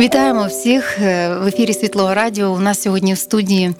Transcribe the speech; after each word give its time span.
Вітаємо 0.00 0.46
всіх 0.46 0.98
е, 0.98 1.34
в 1.42 1.46
ефірі 1.46 1.74
Світлого 1.74 2.14
Радіо. 2.14 2.52
У 2.52 2.58
нас 2.58 2.82
сьогодні 2.82 3.14
в 3.14 3.18
студії, 3.18 3.74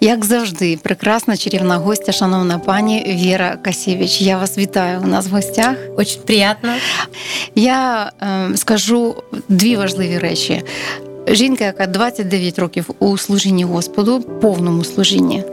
як 0.00 0.24
завжди, 0.24 0.78
прекрасна 0.82 1.36
чарівна 1.36 1.76
гостя, 1.76 2.12
шановна 2.12 2.58
пані 2.58 3.18
Віра 3.22 3.56
Касєвич. 3.56 4.20
Я 4.20 4.38
вас 4.38 4.58
вітаю 4.58 5.00
у 5.04 5.06
нас 5.06 5.26
в 5.26 5.30
гостях. 5.30 5.76
Очень 5.96 6.22
приятно. 6.22 6.74
Я 7.54 8.12
е, 8.22 8.56
скажу 8.56 9.14
дві 9.48 9.76
важливі 9.76 10.18
речі. 10.18 10.62
Жінка, 11.28 11.64
яка 11.64 11.86
29 11.86 12.58
років 12.58 12.90
у 12.98 13.18
служінні 13.18 13.64
Господу, 13.64 14.20
повному 14.20 14.84
служінні, 14.84 15.44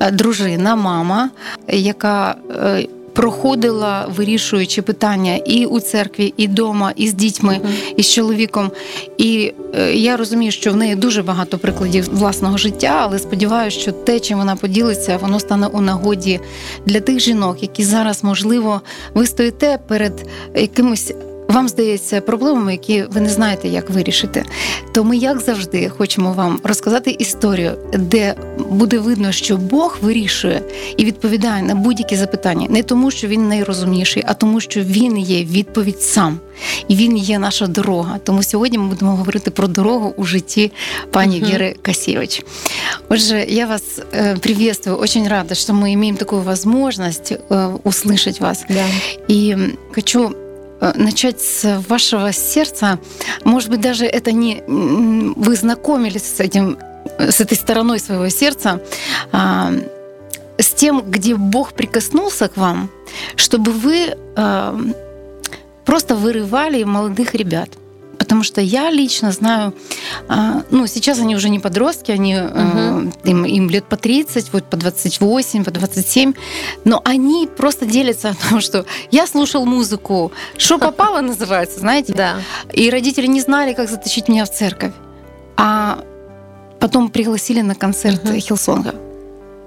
Е, 0.00 0.10
дружина, 0.10 0.76
мама, 0.76 1.30
яка 1.68 2.34
е, 2.50 2.86
проходила, 3.18 4.06
вирішуючи 4.16 4.82
питання 4.82 5.36
і 5.36 5.66
у 5.66 5.80
церкві, 5.80 6.34
і 6.36 6.46
вдома, 6.46 6.92
і 6.96 7.08
з 7.08 7.14
дітьми, 7.14 7.60
і 7.96 8.02
з 8.02 8.12
чоловіком. 8.12 8.70
І 9.16 9.52
е, 9.74 9.94
я 9.94 10.16
розумію, 10.16 10.52
що 10.52 10.72
в 10.72 10.76
неї 10.76 10.94
дуже 10.94 11.22
багато 11.22 11.58
прикладів 11.58 12.08
власного 12.12 12.58
життя, 12.58 12.98
але 13.02 13.18
сподіваюся, 13.18 13.80
що 13.80 13.92
те, 13.92 14.20
чим 14.20 14.38
вона 14.38 14.56
поділиться, 14.56 15.16
воно 15.16 15.40
стане 15.40 15.66
у 15.66 15.80
нагоді 15.80 16.40
для 16.86 17.00
тих 17.00 17.20
жінок, 17.20 17.62
які 17.62 17.84
зараз, 17.84 18.24
можливо, 18.24 18.80
ви 19.14 19.26
стоїте 19.26 19.78
перед 19.88 20.28
якимось 20.54 21.12
Вам 21.47 21.69
здається 21.69 22.21
проблемами, 22.21 22.71
які 22.71 23.03
ви 23.03 23.21
не 23.21 23.29
знаєте, 23.29 23.67
як 23.67 23.89
вирішити. 23.89 24.45
То 24.93 25.03
ми, 25.03 25.17
як 25.17 25.39
завжди, 25.39 25.89
хочемо 25.97 26.33
вам 26.33 26.59
розказати 26.63 27.15
історію, 27.19 27.71
де 27.93 28.35
буде 28.69 28.99
видно, 28.99 29.31
що 29.31 29.57
Бог 29.57 29.97
вирішує 30.01 30.61
і 30.97 31.05
відповідає 31.05 31.63
на 31.63 31.75
будь-які 31.75 32.15
запитання, 32.15 32.67
не 32.69 32.83
тому, 32.83 33.11
що 33.11 33.27
він 33.27 33.47
найрозумніший, 33.47 34.23
а 34.27 34.33
тому, 34.33 34.59
що 34.61 34.81
він 34.81 35.17
є 35.17 35.43
відповідь 35.43 36.01
сам, 36.01 36.39
і 36.87 36.95
він 36.95 37.17
є 37.17 37.39
наша 37.39 37.67
дорога. 37.67 38.17
Тому 38.23 38.43
сьогодні 38.43 38.77
ми 38.77 38.87
будемо 38.87 39.15
говорити 39.15 39.51
про 39.51 39.67
дорогу 39.67 40.13
у 40.17 40.23
житті 40.23 40.71
пані 41.11 41.41
Мгм. 41.41 41.51
Віри 41.51 41.75
Касєвич. 41.81 42.43
Отже, 43.09 43.45
я 43.49 43.65
вас 43.65 43.83
э, 44.11 44.39
приветствую, 44.39 44.99
очень 44.99 45.27
рада, 45.27 45.55
что 45.55 45.73
мы 45.73 45.93
имеем 45.93 46.15
такую 46.15 46.41
возможность 46.41 47.31
э, 47.31 47.77
услышать 47.83 48.39
вас. 48.39 48.65
Да. 48.69 48.85
И 49.27 49.51
м, 49.51 49.77
хочу 49.95 50.19
э, 50.29 50.33
начать 50.80 51.40
с 51.40 51.82
вашего 51.88 52.32
сердца. 52.32 52.98
Может 53.44 53.70
быть, 53.70 53.80
даже 53.80 54.06
это 54.06 54.32
не 54.32 54.62
вы 54.66 55.56
знакомились 55.56 56.36
с 56.36 56.40
этим, 56.40 56.78
э, 57.18 57.30
с 57.30 57.40
этой 57.40 57.56
стороной 57.56 57.98
своего 57.98 58.28
сердца, 58.28 58.80
а, 59.32 59.72
с 60.58 60.70
тем, 60.70 61.02
где 61.10 61.34
Бог 61.34 61.72
прикоснулся 61.72 62.48
к 62.48 62.56
вам, 62.56 62.90
чтобы 63.36 63.72
вы 63.72 64.16
а, 64.36 64.76
просто 65.84 66.14
вырывали 66.14 66.84
молодых 66.84 67.34
ребят. 67.34 67.70
Потому 68.28 68.42
что 68.42 68.60
я 68.60 68.90
лично 68.90 69.32
знаю, 69.32 69.72
а, 70.28 70.62
ну, 70.70 70.86
сейчас 70.86 71.18
они 71.18 71.34
уже 71.34 71.48
не 71.48 71.58
подростки, 71.60 72.10
они, 72.10 72.34
Мгм. 72.36 73.14
им, 73.24 73.44
им 73.46 73.70
лет 73.70 73.86
по 73.86 73.96
30, 73.96 74.52
вот 74.52 74.64
по 74.64 74.76
28, 74.76 75.64
по 75.64 75.70
27, 75.70 76.34
но 76.84 77.00
они 77.06 77.48
просто 77.56 77.86
делятся 77.86 78.28
о 78.28 78.34
том, 78.50 78.60
что 78.60 78.84
я 79.10 79.26
слушал 79.26 79.64
музыку, 79.64 80.30
что 80.58 80.76
попало 80.78 81.22
называется, 81.22 81.80
знаете, 81.80 82.12
Да. 82.12 82.34
и 82.70 82.90
родители 82.90 83.26
не 83.26 83.40
знали, 83.40 83.72
как 83.72 83.88
затащить 83.88 84.28
меня 84.28 84.44
в 84.44 84.50
церковь. 84.52 84.92
А 85.56 86.00
потом 86.80 87.08
пригласили 87.08 87.62
на 87.62 87.74
концерт 87.74 88.22
Мгм. 88.24 88.40
Хилсонга. 88.40 88.94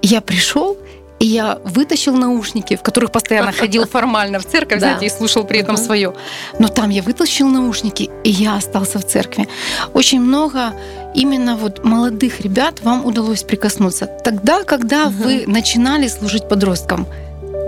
Я 0.02 0.20
пришел, 0.20 0.76
и 1.22 1.26
я 1.26 1.58
вытащил 1.64 2.16
наушники, 2.16 2.74
в 2.74 2.82
которых 2.82 3.12
постоянно 3.12 3.52
ходил 3.60 3.86
формально 3.86 4.40
в 4.40 4.44
церковь, 4.44 4.80
знаете, 4.80 5.06
и 5.06 5.08
слушал 5.08 5.44
при 5.44 5.60
этом 5.60 5.76
свое. 5.76 6.12
Но 6.58 6.66
там 6.66 6.90
я 6.90 7.02
вытащил 7.02 7.48
наушники, 7.48 8.10
и 8.24 8.30
я 8.30 8.56
остался 8.56 8.98
в 8.98 9.04
церкви. 9.04 9.48
Очень 9.94 10.20
много 10.20 10.74
именно 11.14 11.56
вот 11.56 11.84
молодых 11.84 12.40
ребят 12.40 12.82
вам 12.82 13.06
удалось 13.06 13.44
прикоснуться. 13.44 14.06
Тогда, 14.06 14.64
когда 14.64 15.08
вы 15.08 15.44
начинали 15.46 16.08
служить 16.08 16.48
подросткам, 16.48 17.06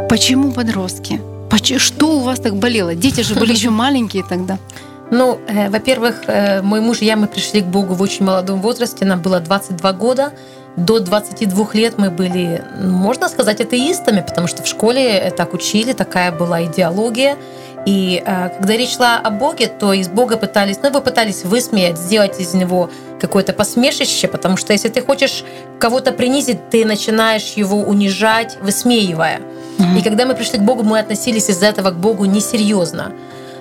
почему 0.08 0.50
подростки? 0.50 1.20
Что 1.78 2.16
у 2.16 2.18
вас 2.18 2.40
так 2.40 2.56
болело? 2.56 2.96
Дети 2.96 3.20
же 3.20 3.36
были 3.36 3.52
еще 3.58 3.70
маленькие 3.70 4.24
тогда. 4.28 4.58
Ну, 5.12 5.38
э, 5.46 5.70
во-первых, 5.70 6.24
э, 6.26 6.62
мой 6.62 6.80
муж 6.80 7.02
и 7.02 7.04
я, 7.04 7.14
мы 7.14 7.28
пришли 7.28 7.60
к 7.60 7.66
Богу 7.66 7.94
в 7.94 8.02
очень 8.02 8.24
молодом 8.24 8.60
возрасте, 8.60 9.04
нам 9.04 9.22
было 9.22 9.38
22 9.38 9.92
года. 9.92 10.32
До 10.76 10.98
22 10.98 11.68
лет 11.74 11.98
мы 11.98 12.10
были, 12.10 12.64
можно 12.80 13.28
сказать, 13.28 13.60
атеистами, 13.60 14.24
потому 14.26 14.48
что 14.48 14.62
в 14.62 14.66
школе 14.66 15.32
так 15.36 15.54
учили, 15.54 15.92
такая 15.92 16.32
была 16.32 16.64
идеология. 16.64 17.36
И 17.86 18.22
э, 18.24 18.48
когда 18.48 18.76
речь 18.76 18.96
шла 18.96 19.18
о 19.18 19.30
Боге, 19.30 19.68
то 19.68 19.92
из 19.92 20.08
Бога 20.08 20.36
пытались, 20.36 20.78
ну, 20.82 20.88
его 20.88 21.00
пытались 21.00 21.44
высмеять, 21.44 21.98
сделать 21.98 22.40
из 22.40 22.54
него 22.54 22.90
какое-то 23.20 23.52
посмешище, 23.52 24.26
потому 24.26 24.56
что 24.56 24.72
если 24.72 24.88
ты 24.88 25.00
хочешь 25.02 25.44
кого-то 25.78 26.12
принизить, 26.12 26.70
ты 26.70 26.84
начинаешь 26.84 27.52
его 27.56 27.78
унижать, 27.78 28.56
высмеивая. 28.60 29.40
И 29.98 30.02
когда 30.02 30.24
мы 30.24 30.34
пришли 30.34 30.58
к 30.58 30.62
Богу, 30.62 30.82
мы 30.82 30.98
относились 30.98 31.50
из-за 31.50 31.66
этого 31.66 31.90
к 31.90 31.96
Богу 31.96 32.24
несерьезно. 32.24 33.12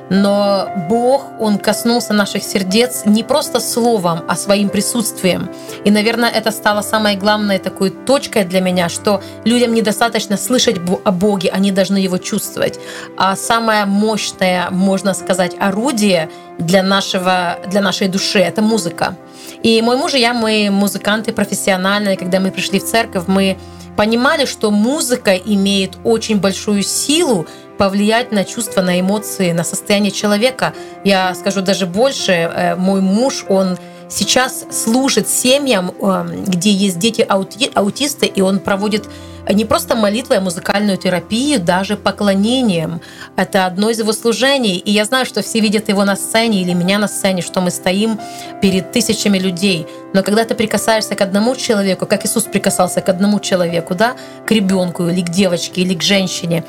Но 0.10 0.70
Бог, 0.90 1.24
Он 1.40 1.58
коснулся 1.58 2.14
наших 2.14 2.44
сердец 2.44 3.04
не 3.06 3.24
просто 3.24 3.60
словом, 3.60 4.24
а 4.28 4.36
своим 4.36 4.70
присутствием. 4.70 5.50
И, 5.86 5.92
наверное, 5.92 6.30
это 6.30 6.52
стало 6.52 6.82
самой 6.82 7.16
главной 7.16 7.60
такой 7.60 7.90
точкой 7.90 8.44
для 8.44 8.62
меня, 8.62 8.90
что 8.90 9.22
людям 9.46 9.74
недостаточно 9.74 10.38
слышать 10.38 10.78
о 11.04 11.12
Боге, 11.12 11.50
они 11.50 11.72
должны 11.72 11.98
Его 11.98 12.18
чувствовать. 12.18 12.80
А 13.18 13.36
самое 13.36 13.86
мощное, 13.86 14.70
можно 14.70 15.14
сказать, 15.14 15.56
орудие 15.60 16.30
для, 16.60 16.84
нашего, 16.84 17.58
для 17.68 17.82
нашей 17.82 18.08
души— 18.08 18.40
это 18.40 18.62
музыка. 18.62 19.16
И 19.64 19.82
мой 19.82 19.98
муж 19.98 20.14
и 20.14 20.20
я, 20.20 20.34
мы 20.34 20.70
музыканты 20.70 21.32
профессиональные. 21.32 22.18
Когда 22.18 22.40
мы 22.40 22.52
пришли 22.52 22.80
в 22.80 22.86
церковь, 22.86 23.24
мы 23.28 23.58
понимали, 23.96 24.46
что 24.46 24.72
музыка 24.72 25.36
имеет 25.36 25.98
очень 26.04 26.40
большую 26.40 26.84
силу 26.84 27.46
повлиять 27.78 28.32
на 28.32 28.44
чувства, 28.44 28.82
на 28.82 29.00
эмоции, 29.00 29.52
на 29.52 29.64
состояние 29.64 30.12
человека. 30.12 30.74
Я 31.04 31.34
скажу 31.36 31.62
даже 31.62 31.86
больше, 31.86 32.32
э, 32.32 32.76
мой 32.76 33.02
муж, 33.02 33.46
он 33.50 33.78
сейчас 34.10 34.66
служит 34.72 35.28
семьям, 35.28 35.92
э, 36.02 36.44
где 36.48 36.72
есть 36.72 37.00
дети 37.00 37.22
аути- 37.22 37.72
аутисты, 37.74 38.26
и 38.26 38.42
он 38.42 38.60
проводит 38.60 39.10
не 39.52 39.66
просто 39.66 39.96
молитвой, 39.96 40.38
а 40.38 40.42
музыкальную 40.42 40.98
терапию, 40.98 41.60
даже 41.60 41.98
поклонением. 41.98 43.02
Это 43.36 43.66
одно 43.66 43.90
из 43.90 44.00
его 44.00 44.14
служений. 44.14 44.78
И 44.78 44.92
я 44.92 45.06
знаю, 45.06 45.26
что 45.26 45.42
все 45.42 45.60
видят 45.60 45.90
его 45.90 46.06
на 46.06 46.16
сцене 46.16 46.62
или 46.62 46.74
меня 46.74 46.98
на 46.98 47.08
сцене, 47.08 47.42
что 47.42 47.60
мы 47.60 47.72
стоим 47.72 48.20
перед 48.62 48.92
тысячами 48.92 49.38
людей. 49.38 49.86
Но 50.14 50.24
когда 50.24 50.46
ты 50.46 50.56
прикасаешься 50.56 51.16
к 51.16 51.22
одному 51.22 51.56
человеку, 51.56 52.06
как 52.06 52.26
Иисус 52.26 52.44
прикасался 52.44 53.02
к 53.02 53.10
одному 53.10 53.40
человеку, 53.40 53.96
да, 53.96 54.16
к 54.46 54.52
ребенку 54.52 55.08
или 55.08 55.22
к 55.22 55.30
девочке 55.30 55.82
или 55.82 55.94
к 55.94 56.02
женщине, 56.02 56.64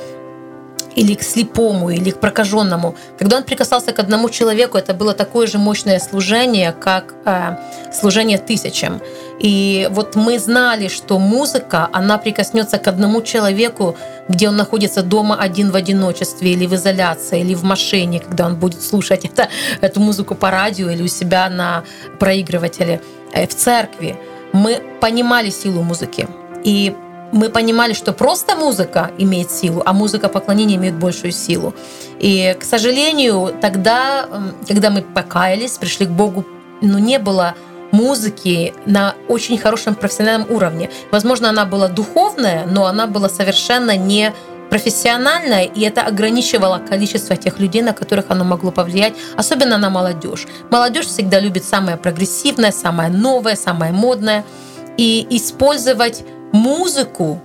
или 0.96 1.14
к 1.14 1.22
слепому, 1.22 1.90
или 1.90 2.10
к 2.10 2.20
прокаженному. 2.20 2.94
Когда 3.18 3.36
он 3.36 3.42
прикасался 3.42 3.92
к 3.92 3.98
одному 3.98 4.30
человеку, 4.30 4.78
это 4.78 4.94
было 4.94 5.14
такое 5.14 5.46
же 5.46 5.58
мощное 5.58 5.98
служение, 5.98 6.72
как 6.72 7.14
э, 7.24 7.56
служение 7.92 8.38
тысячам. 8.38 9.00
И 9.40 9.88
вот 9.90 10.16
мы 10.16 10.38
знали, 10.38 10.88
что 10.88 11.18
музыка, 11.18 11.88
она 11.92 12.18
прикоснется 12.18 12.78
к 12.78 12.88
одному 12.88 13.22
человеку, 13.22 13.96
где 14.28 14.48
он 14.48 14.56
находится 14.56 15.02
дома 15.02 15.36
один 15.36 15.70
в 15.70 15.76
одиночестве, 15.76 16.52
или 16.52 16.66
в 16.66 16.74
изоляции, 16.74 17.40
или 17.40 17.54
в 17.54 17.64
машине, 17.64 18.20
когда 18.20 18.46
он 18.46 18.56
будет 18.56 18.82
слушать 18.82 19.24
это, 19.32 19.48
эту 19.80 20.00
музыку 20.00 20.34
по 20.34 20.50
радио 20.50 20.90
или 20.90 21.02
у 21.02 21.08
себя 21.08 21.48
на 21.50 21.84
проигрывателе, 22.18 23.00
э, 23.32 23.46
в 23.46 23.54
церкви. 23.54 24.16
Мы 24.52 24.80
понимали 25.00 25.50
силу 25.50 25.82
музыки. 25.82 26.28
И 26.62 26.94
мы 27.34 27.48
понимали, 27.50 27.94
что 27.94 28.12
просто 28.12 28.54
музыка 28.54 29.10
имеет 29.18 29.50
силу, 29.50 29.82
а 29.84 29.92
музыка 29.92 30.28
поклонения 30.28 30.76
имеет 30.76 30.94
большую 30.94 31.32
силу. 31.32 31.74
И, 32.20 32.56
к 32.60 32.64
сожалению, 32.64 33.52
тогда, 33.60 34.28
когда 34.68 34.90
мы 34.90 35.02
покаялись, 35.02 35.72
пришли 35.72 36.06
к 36.06 36.10
Богу, 36.10 36.44
ну, 36.80 36.98
не 36.98 37.18
было 37.18 37.54
музыки 37.90 38.72
на 38.86 39.14
очень 39.28 39.58
хорошем 39.58 39.96
профессиональном 39.96 40.50
уровне. 40.50 40.90
Возможно, 41.10 41.48
она 41.48 41.64
была 41.64 41.88
духовная, 41.88 42.66
но 42.66 42.86
она 42.86 43.08
была 43.08 43.28
совершенно 43.28 43.96
не 43.96 44.32
профессиональная, 44.70 45.64
и 45.64 45.80
это 45.82 46.02
ограничивало 46.02 46.78
количество 46.78 47.36
тех 47.36 47.58
людей, 47.58 47.82
на 47.82 47.92
которых 47.92 48.26
оно 48.28 48.44
могло 48.44 48.70
повлиять, 48.70 49.14
особенно 49.36 49.76
на 49.78 49.90
молодежь. 49.90 50.46
Молодежь 50.70 51.06
всегда 51.06 51.40
любит 51.40 51.64
самое 51.64 51.96
прогрессивное, 51.96 52.70
самое 52.70 53.10
новое, 53.10 53.56
самое 53.56 53.92
модное. 53.92 54.44
и 54.96 55.26
использовать 55.30 56.24
музыку, 56.54 57.40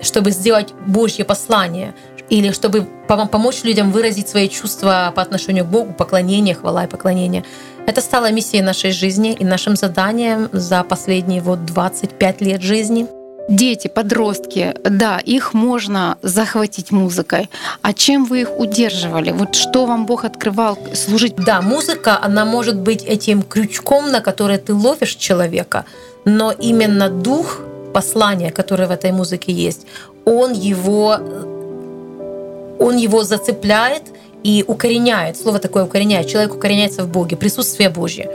чтобы 0.00 0.30
сделать 0.30 0.72
Божье 0.86 1.24
послание, 1.24 1.94
или 2.28 2.50
чтобы 2.50 2.88
помочь 3.06 3.62
людям 3.62 3.92
выразить 3.92 4.28
свои 4.28 4.48
чувства 4.48 5.12
по 5.14 5.22
отношению 5.22 5.64
к 5.64 5.68
Богу, 5.68 5.92
поклонение, 5.92 6.54
хвала 6.54 6.84
и 6.84 6.88
поклонение. 6.88 7.44
Это 7.86 8.00
стало 8.00 8.32
миссией 8.32 8.62
нашей 8.62 8.90
жизни 8.90 9.32
и 9.32 9.44
нашим 9.44 9.76
заданием 9.76 10.48
за 10.52 10.82
последние 10.82 11.40
вот 11.40 11.64
25 11.64 12.40
лет 12.40 12.62
жизни. 12.62 13.06
Дети, 13.48 13.86
подростки, 13.86 14.74
да, 14.82 15.18
их 15.18 15.54
можно 15.54 16.18
захватить 16.22 16.90
музыкой. 16.90 17.48
А 17.82 17.92
чем 17.92 18.24
вы 18.24 18.40
их 18.40 18.58
удерживали? 18.58 19.30
Вот 19.30 19.54
что 19.54 19.86
вам 19.86 20.04
Бог 20.04 20.24
открывал 20.24 20.76
служить? 20.94 21.36
Да, 21.36 21.62
музыка, 21.62 22.18
она 22.20 22.44
может 22.44 22.76
быть 22.76 23.04
этим 23.04 23.42
крючком, 23.42 24.10
на 24.10 24.20
который 24.20 24.58
ты 24.58 24.74
ловишь 24.74 25.14
человека, 25.14 25.84
но 26.24 26.50
именно 26.50 27.08
дух 27.08 27.60
послания, 27.96 28.50
которое 28.50 28.86
в 28.88 28.90
этой 28.90 29.10
музыке 29.10 29.52
есть, 29.52 29.86
он 30.26 30.52
его, 30.52 31.16
он 32.78 32.96
его 32.98 33.24
зацепляет 33.24 34.02
и 34.44 34.64
укореняет. 34.66 35.36
Слово 35.36 35.58
такое 35.58 35.84
укореняет. 35.84 36.28
Человек 36.28 36.54
укореняется 36.54 37.02
в 37.04 37.08
Боге, 37.08 37.36
присутствие 37.36 37.88
Божье. 37.88 38.28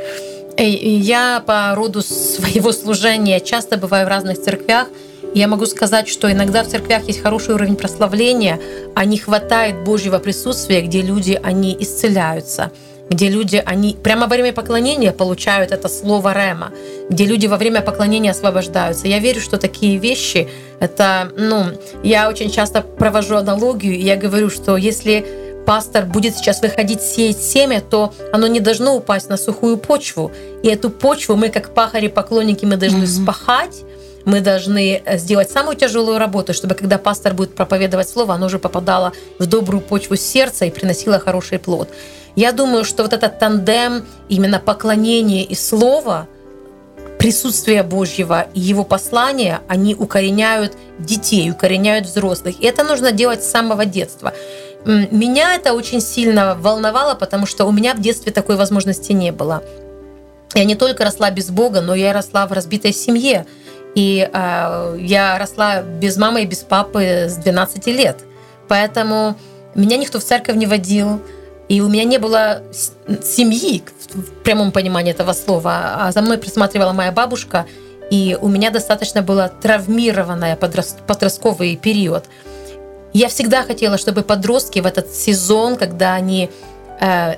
Я 0.57 1.43
по 1.45 1.75
роду 1.75 2.01
своего 2.01 2.71
служения 2.71 3.39
часто 3.39 3.77
бываю 3.77 4.05
в 4.07 4.09
разных 4.09 4.41
церквях. 4.41 4.87
Я 5.35 5.47
могу 5.47 5.67
сказать, 5.67 6.07
что 6.09 6.31
иногда 6.31 6.63
в 6.63 6.67
церквях 6.67 7.03
есть 7.07 7.21
хороший 7.21 7.53
уровень 7.53 7.75
прославления, 7.75 8.59
а 8.95 9.05
не 9.05 9.17
хватает 9.17 9.83
Божьего 9.83 10.17
присутствия, 10.17 10.81
где 10.81 11.01
люди, 11.03 11.39
они 11.43 11.77
исцеляются 11.79 12.71
где 13.11 13.27
люди, 13.27 13.61
они 13.65 13.97
прямо 14.01 14.21
во 14.21 14.27
время 14.27 14.53
поклонения 14.53 15.11
получают 15.11 15.71
это 15.71 15.89
слово 15.89 16.33
рема, 16.33 16.71
где 17.09 17.25
люди 17.25 17.45
во 17.45 17.57
время 17.57 17.81
поклонения 17.81 18.31
освобождаются. 18.31 19.07
Я 19.07 19.19
верю, 19.19 19.41
что 19.41 19.57
такие 19.57 19.97
вещи, 19.97 20.47
это, 20.79 21.29
ну, 21.35 21.65
я 22.03 22.29
очень 22.29 22.49
часто 22.49 22.81
провожу 22.81 23.35
аналогию, 23.35 23.95
и 23.95 24.01
я 24.01 24.15
говорю, 24.15 24.49
что 24.49 24.77
если 24.77 25.25
пастор 25.65 26.05
будет 26.05 26.37
сейчас 26.37 26.61
выходить 26.61 27.01
сеять 27.01 27.37
семя, 27.37 27.81
то 27.81 28.13
оно 28.31 28.47
не 28.47 28.61
должно 28.61 28.95
упасть 28.95 29.29
на 29.29 29.35
сухую 29.35 29.77
почву. 29.77 30.31
И 30.63 30.69
эту 30.69 30.89
почву 30.89 31.35
мы, 31.35 31.49
как 31.49 31.73
пахари-поклонники, 31.73 32.63
мы 32.63 32.77
должны 32.77 33.03
mm-hmm. 33.03 33.23
спахать, 33.23 33.83
мы 34.23 34.39
должны 34.39 35.01
э, 35.03 35.17
сделать 35.17 35.51
самую 35.51 35.75
тяжелую 35.75 36.17
работу, 36.17 36.53
чтобы 36.53 36.75
когда 36.75 36.97
пастор 36.97 37.33
будет 37.33 37.55
проповедовать 37.55 38.07
слово, 38.07 38.35
оно 38.35 38.45
уже 38.45 38.57
попадало 38.57 39.11
в 39.37 39.45
добрую 39.45 39.81
почву 39.81 40.15
сердца 40.15 40.63
и 40.65 40.71
приносило 40.71 41.19
хороший 41.19 41.59
плод. 41.59 41.89
Я 42.35 42.51
думаю, 42.51 42.83
что 42.85 43.03
вот 43.03 43.13
этот 43.13 43.39
тандем 43.39 44.05
именно 44.29 44.59
поклонения 44.59 45.43
и 45.43 45.55
слова, 45.55 46.27
присутствие 47.19 47.83
Божьего 47.83 48.47
и 48.53 48.59
его 48.59 48.83
послания, 48.83 49.61
они 49.67 49.95
укореняют 49.95 50.73
детей, 50.97 51.51
укореняют 51.51 52.07
взрослых. 52.07 52.59
И 52.59 52.65
это 52.65 52.83
нужно 52.83 53.11
делать 53.11 53.43
с 53.43 53.51
самого 53.51 53.85
детства. 53.85 54.33
Меня 54.85 55.55
это 55.55 55.73
очень 55.73 56.01
сильно 56.01 56.55
волновало, 56.55 57.13
потому 57.13 57.45
что 57.45 57.65
у 57.65 57.71
меня 57.71 57.93
в 57.93 58.01
детстве 58.01 58.31
такой 58.31 58.55
возможности 58.55 59.11
не 59.11 59.31
было. 59.31 59.63
Я 60.55 60.63
не 60.65 60.75
только 60.75 61.03
росла 61.03 61.29
без 61.29 61.49
Бога, 61.49 61.81
но 61.81 61.93
я 61.93 62.13
росла 62.13 62.47
в 62.47 62.51
разбитой 62.51 62.93
семье. 62.93 63.45
И 63.93 64.27
э, 64.31 64.97
я 64.99 65.37
росла 65.37 65.81
без 65.81 66.17
мамы 66.17 66.43
и 66.43 66.45
без 66.45 66.59
папы 66.59 67.27
с 67.29 67.35
12 67.35 67.87
лет. 67.87 68.17
Поэтому 68.67 69.35
меня 69.75 69.97
никто 69.97 70.19
в 70.19 70.23
церковь 70.23 70.55
не 70.55 70.65
водил. 70.65 71.21
И 71.71 71.79
у 71.79 71.87
меня 71.87 72.03
не 72.03 72.17
было 72.17 72.63
семьи 73.23 73.81
в 74.13 74.43
прямом 74.43 74.73
понимании 74.73 75.11
этого 75.11 75.31
слова. 75.31 75.95
А 75.99 76.11
за 76.11 76.21
мной 76.21 76.37
присматривала 76.37 76.91
моя 76.91 77.13
бабушка. 77.13 77.65
И 78.09 78.37
у 78.41 78.49
меня 78.49 78.71
достаточно 78.71 79.21
было 79.21 79.49
травмированный 79.61 80.57
подростковый 80.57 81.77
период. 81.77 82.25
Я 83.13 83.29
всегда 83.29 83.63
хотела, 83.63 83.97
чтобы 83.97 84.23
подростки 84.23 84.81
в 84.81 84.85
этот 84.85 85.15
сезон, 85.15 85.77
когда 85.77 86.13
они 86.13 86.49
э, 86.99 87.35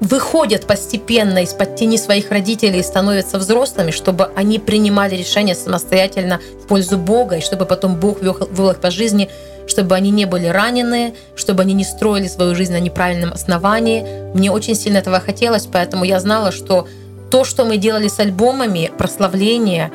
выходят 0.00 0.66
постепенно 0.66 1.44
из-под 1.44 1.76
тени 1.76 1.98
своих 1.98 2.32
родителей 2.32 2.80
и 2.80 2.82
становятся 2.82 3.38
взрослыми, 3.38 3.92
чтобы 3.92 4.32
они 4.34 4.58
принимали 4.58 5.14
решения 5.14 5.54
самостоятельно 5.54 6.40
в 6.64 6.66
пользу 6.66 6.98
Бога, 6.98 7.36
и 7.36 7.40
чтобы 7.40 7.64
потом 7.66 7.94
Бог 7.94 8.22
вел 8.22 8.70
их 8.70 8.80
по 8.80 8.90
жизни, 8.90 9.30
чтобы 9.66 9.94
они 9.94 10.10
не 10.10 10.26
были 10.26 10.46
ранены, 10.46 11.14
чтобы 11.36 11.62
они 11.62 11.74
не 11.74 11.84
строили 11.84 12.28
свою 12.28 12.54
жизнь 12.54 12.72
на 12.72 12.80
неправильном 12.80 13.32
основании. 13.32 14.04
Мне 14.34 14.50
очень 14.50 14.74
сильно 14.74 14.98
этого 14.98 15.20
хотелось, 15.20 15.66
поэтому 15.66 16.04
я 16.04 16.20
знала, 16.20 16.52
что 16.52 16.86
то, 17.30 17.44
что 17.44 17.64
мы 17.64 17.76
делали 17.78 18.08
с 18.08 18.18
альбомами, 18.18 18.90
прославление, 18.98 19.90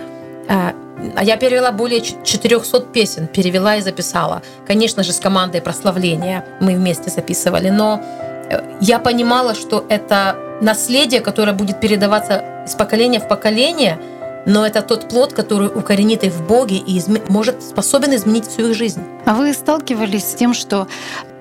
э, 0.49 0.71
а 1.15 1.23
я 1.23 1.37
перевела 1.37 1.71
более 1.71 2.01
400 2.01 2.79
песен, 2.93 3.27
перевела 3.27 3.75
и 3.75 3.81
записала. 3.81 4.41
Конечно 4.65 5.03
же, 5.03 5.11
с 5.11 5.19
командой 5.19 5.61
прославления 5.61 6.43
мы 6.59 6.73
вместе 6.73 7.09
записывали, 7.11 7.69
но 7.69 8.01
э, 8.49 8.61
я 8.81 8.97
понимала, 8.99 9.53
что 9.53 9.85
это 9.89 10.35
наследие, 10.61 11.21
которое 11.21 11.53
будет 11.53 11.79
передаваться 11.79 12.63
из 12.65 12.73
поколения 12.73 13.19
в 13.19 13.27
поколение, 13.27 13.99
но 14.47 14.65
это 14.65 14.81
тот 14.81 15.09
плод, 15.09 15.33
который 15.33 15.67
укоренит 15.67 16.23
их 16.23 16.31
в 16.31 16.47
Боге 16.47 16.77
и 16.77 16.97
изме- 16.97 17.21
может 17.29 17.61
способен 17.61 18.15
изменить 18.15 18.47
всю 18.47 18.69
их 18.69 18.75
жизнь. 18.75 19.01
А 19.25 19.35
вы 19.35 19.53
сталкивались 19.53 20.23
с 20.23 20.33
тем, 20.35 20.53
что 20.53 20.87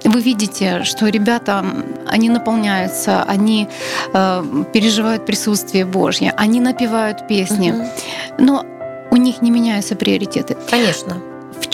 вы 0.04 0.20
видите, 0.20 0.82
что 0.82 1.08
ребята, 1.08 1.64
они 2.06 2.28
наполняются, 2.28 3.22
они 3.22 3.68
э, 4.12 4.44
переживают 4.72 5.24
присутствие 5.24 5.84
Божье, 5.84 6.34
они 6.36 6.60
напевают 6.60 7.28
песни, 7.28 7.70
угу. 7.70 7.88
но 8.38 8.66
у 9.10 9.16
них 9.16 9.40
не 9.40 9.52
меняются 9.52 9.94
приоритеты. 9.94 10.56
Конечно. 10.68 11.16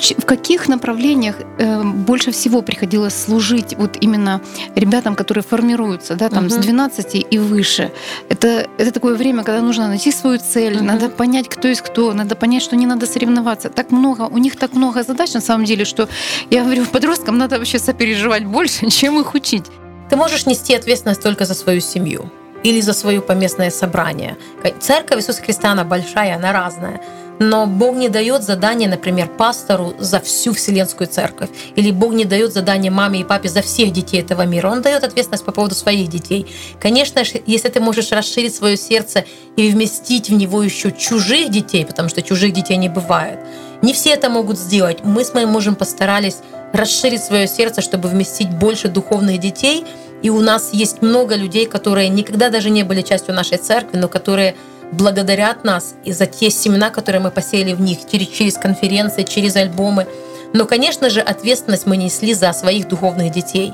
В, 0.03 0.25
каких 0.27 0.69
направлениях 0.69 1.37
э, 1.59 1.83
больше 1.83 2.33
всего 2.33 2.63
приходилось 2.63 3.15
служить 3.15 3.75
вот 3.79 3.97
именно 4.01 4.41
ребятам, 4.75 5.15
которые 5.15 5.45
формируются, 5.45 6.17
да, 6.17 6.29
там 6.29 6.47
угу. 6.47 6.55
с 6.55 6.57
12 6.57 7.27
и 7.31 7.39
выше? 7.39 7.93
Это, 8.29 8.67
это 8.79 8.91
такое 8.91 9.15
время, 9.15 9.45
когда 9.45 9.63
нужно 9.63 9.89
найти 9.89 10.11
свою 10.11 10.39
цель, 10.39 10.77
угу. 10.77 10.85
надо 10.85 11.09
понять, 11.09 11.49
кто 11.49 11.69
есть 11.69 11.83
кто, 11.83 12.13
надо 12.13 12.35
понять, 12.35 12.63
что 12.63 12.77
не 12.77 12.87
надо 12.87 13.07
соревноваться. 13.07 13.69
Так 13.69 13.93
много, 13.93 14.23
у 14.23 14.39
них 14.39 14.57
так 14.57 14.75
много 14.75 15.03
задач 15.05 15.35
на 15.35 15.41
самом 15.41 15.65
деле, 15.65 15.85
что 15.85 16.09
я 16.51 16.65
говорю, 16.65 16.85
подросткам 16.87 17.39
надо 17.39 17.59
вообще 17.59 17.79
сопереживать 17.79 18.45
больше, 18.45 18.91
чем 18.91 19.21
их 19.21 19.35
учить. 19.35 19.65
Ты 20.11 20.17
можешь 20.17 20.47
нести 20.47 20.75
ответственность 20.75 21.23
только 21.23 21.45
за 21.45 21.55
свою 21.55 21.81
семью 21.81 22.31
или 22.63 22.81
за 22.81 22.93
свое 22.93 23.21
поместное 23.21 23.71
собрание. 23.71 24.37
Церковь 24.81 25.19
Иисуса 25.19 25.43
Христа, 25.43 25.73
она 25.73 25.85
большая, 25.85 26.37
она 26.37 26.53
разная. 26.53 27.01
Но 27.39 27.67
Бог 27.67 27.97
не 27.97 28.09
дает 28.09 28.45
задание, 28.45 28.89
например, 28.89 29.29
пастору 29.29 29.95
за 29.99 30.21
всю 30.21 30.53
Вселенскую 30.53 31.09
Церковь. 31.09 31.49
Или 31.75 31.91
Бог 31.91 32.13
не 32.13 32.25
дает 32.25 32.53
задание 32.53 32.91
маме 32.91 33.21
и 33.21 33.25
папе 33.25 33.49
за 33.49 33.63
всех 33.63 33.93
детей 33.93 34.21
этого 34.21 34.47
мира. 34.47 34.69
Он 34.69 34.83
дает 34.83 35.03
ответственность 35.03 35.45
по 35.45 35.51
поводу 35.51 35.75
своих 35.75 36.09
детей. 36.09 36.47
Конечно, 36.81 37.23
если 37.47 37.69
ты 37.69 37.81
можешь 37.81 38.13
расширить 38.13 38.55
свое 38.55 38.77
сердце 38.77 39.25
и 39.57 39.71
вместить 39.71 40.29
в 40.29 40.35
него 40.35 40.63
еще 40.63 40.93
чужих 40.93 41.51
детей, 41.51 41.85
потому 41.85 42.09
что 42.09 42.23
чужих 42.23 42.53
детей 42.53 42.77
не 42.77 42.89
бывает, 42.89 43.41
не 43.81 43.93
все 43.93 44.11
это 44.11 44.29
могут 44.29 44.59
сделать. 44.59 44.99
Мы 45.03 45.25
с 45.25 45.35
моим 45.35 45.49
мужем 45.49 45.75
постарались 45.75 46.37
расширить 46.73 47.23
свое 47.23 47.47
сердце, 47.47 47.81
чтобы 47.81 48.09
вместить 48.09 48.51
больше 48.51 48.89
духовных 48.89 49.39
детей. 49.39 49.85
И 50.23 50.31
у 50.31 50.41
нас 50.41 50.71
есть 50.73 51.03
много 51.03 51.35
людей, 51.35 51.67
которые 51.67 52.09
никогда 52.09 52.49
даже 52.49 52.71
не 52.71 52.83
были 52.83 53.03
частью 53.03 53.35
нашей 53.35 53.59
церкви, 53.59 53.99
но 53.99 54.09
которые 54.09 54.55
благодарят 54.93 55.65
нас 55.65 55.95
и 56.05 56.13
за 56.13 56.27
те 56.27 56.51
семена, 56.51 56.91
которые 56.91 57.21
мы 57.21 57.31
посеяли 57.31 57.73
в 57.73 57.81
них 57.81 57.99
через, 58.11 58.29
через 58.29 58.55
конференции, 58.55 59.23
через 59.23 59.57
альбомы. 59.57 60.07
Но, 60.53 60.67
конечно 60.67 61.11
же, 61.11 61.21
ответственность 61.21 61.87
мы 61.87 61.97
несли 61.97 62.35
за 62.35 62.53
своих 62.53 62.89
духовных 62.89 63.33
детей. 63.33 63.73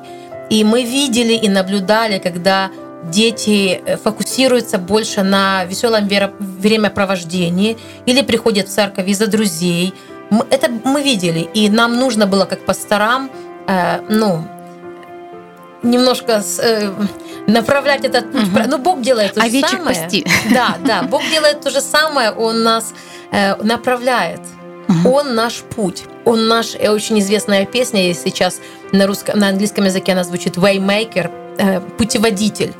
И 0.49 0.64
мы 0.64 0.85
видели 0.85 1.35
и 1.35 1.49
наблюдали, 1.49 2.19
когда 2.19 2.71
дети 3.11 3.81
э, 3.85 3.97
фокусируются 3.97 4.78
больше 4.78 5.23
на 5.23 5.64
веселом 5.64 6.09
времяпровождении 6.09 7.76
или 8.07 8.23
приходят 8.23 8.69
в 8.69 8.73
церковь 8.73 9.09
из-за 9.09 9.26
друзей. 9.26 9.95
Это 10.51 10.69
мы 10.85 11.03
видели, 11.03 11.41
и 11.55 11.71
нам 11.71 11.97
нужно 11.97 12.27
было 12.27 12.45
как 12.45 12.65
пасторам, 12.65 13.31
э, 13.67 14.01
ну, 14.09 14.45
немножко 15.83 16.43
э, 16.61 16.91
направлять 17.47 18.05
этот 18.05 18.31
путь. 18.31 18.49
Угу. 18.49 18.69
Ну, 18.69 18.79
Бог 18.79 19.01
делает 19.01 19.35
то 19.35 19.41
же 19.41 19.61
самое. 19.61 19.85
Пасти. 19.85 20.27
Да, 20.53 20.77
да, 20.85 21.03
Бог 21.03 21.23
делает 21.31 21.61
то 21.61 21.71
же 21.71 21.81
самое, 21.81 22.31
Он 22.31 22.63
нас 22.63 22.93
э, 23.31 23.55
направляет. 23.63 24.41
Угу. 24.89 25.11
Он 25.11 25.35
наш 25.35 25.63
путь. 25.75 26.05
Он 26.25 26.49
наш, 26.49 26.75
э, 26.75 26.91
очень 26.91 27.19
известная 27.21 27.67
песня 27.67 28.07
есть 28.07 28.23
сейчас 28.23 28.61
на, 28.93 29.07
русском, 29.07 29.39
на 29.39 29.49
английском 29.49 29.85
языке, 29.85 30.13
она 30.13 30.25
звучит 30.25 30.57
«Waymaker», 30.57 31.31
э, 31.59 31.81
«Путеводитель» 31.97 32.75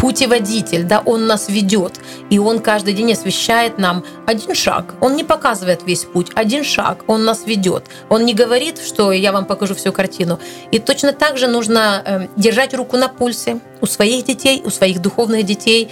путеводитель, 0.00 0.84
да, 0.84 1.02
он 1.04 1.26
нас 1.26 1.48
ведет, 1.48 2.00
и 2.30 2.38
он 2.38 2.60
каждый 2.60 2.94
день 2.94 3.12
освещает 3.12 3.78
нам 3.78 4.02
один 4.26 4.54
шаг. 4.54 4.94
Он 5.00 5.14
не 5.14 5.24
показывает 5.24 5.82
весь 5.86 6.04
путь, 6.04 6.28
один 6.34 6.64
шаг, 6.64 7.04
он 7.06 7.24
нас 7.24 7.46
ведет. 7.46 7.84
Он 8.08 8.24
не 8.24 8.32
говорит, 8.32 8.78
что 8.78 9.12
я 9.12 9.30
вам 9.30 9.44
покажу 9.44 9.74
всю 9.74 9.92
картину. 9.92 10.40
И 10.72 10.78
точно 10.78 11.12
так 11.12 11.36
же 11.36 11.48
нужно 11.48 12.02
э, 12.04 12.26
держать 12.36 12.72
руку 12.72 12.96
на 12.96 13.08
пульсе 13.08 13.60
у 13.82 13.86
своих 13.86 14.24
детей, 14.24 14.62
у 14.64 14.70
своих 14.70 15.02
духовных 15.02 15.44
детей. 15.44 15.90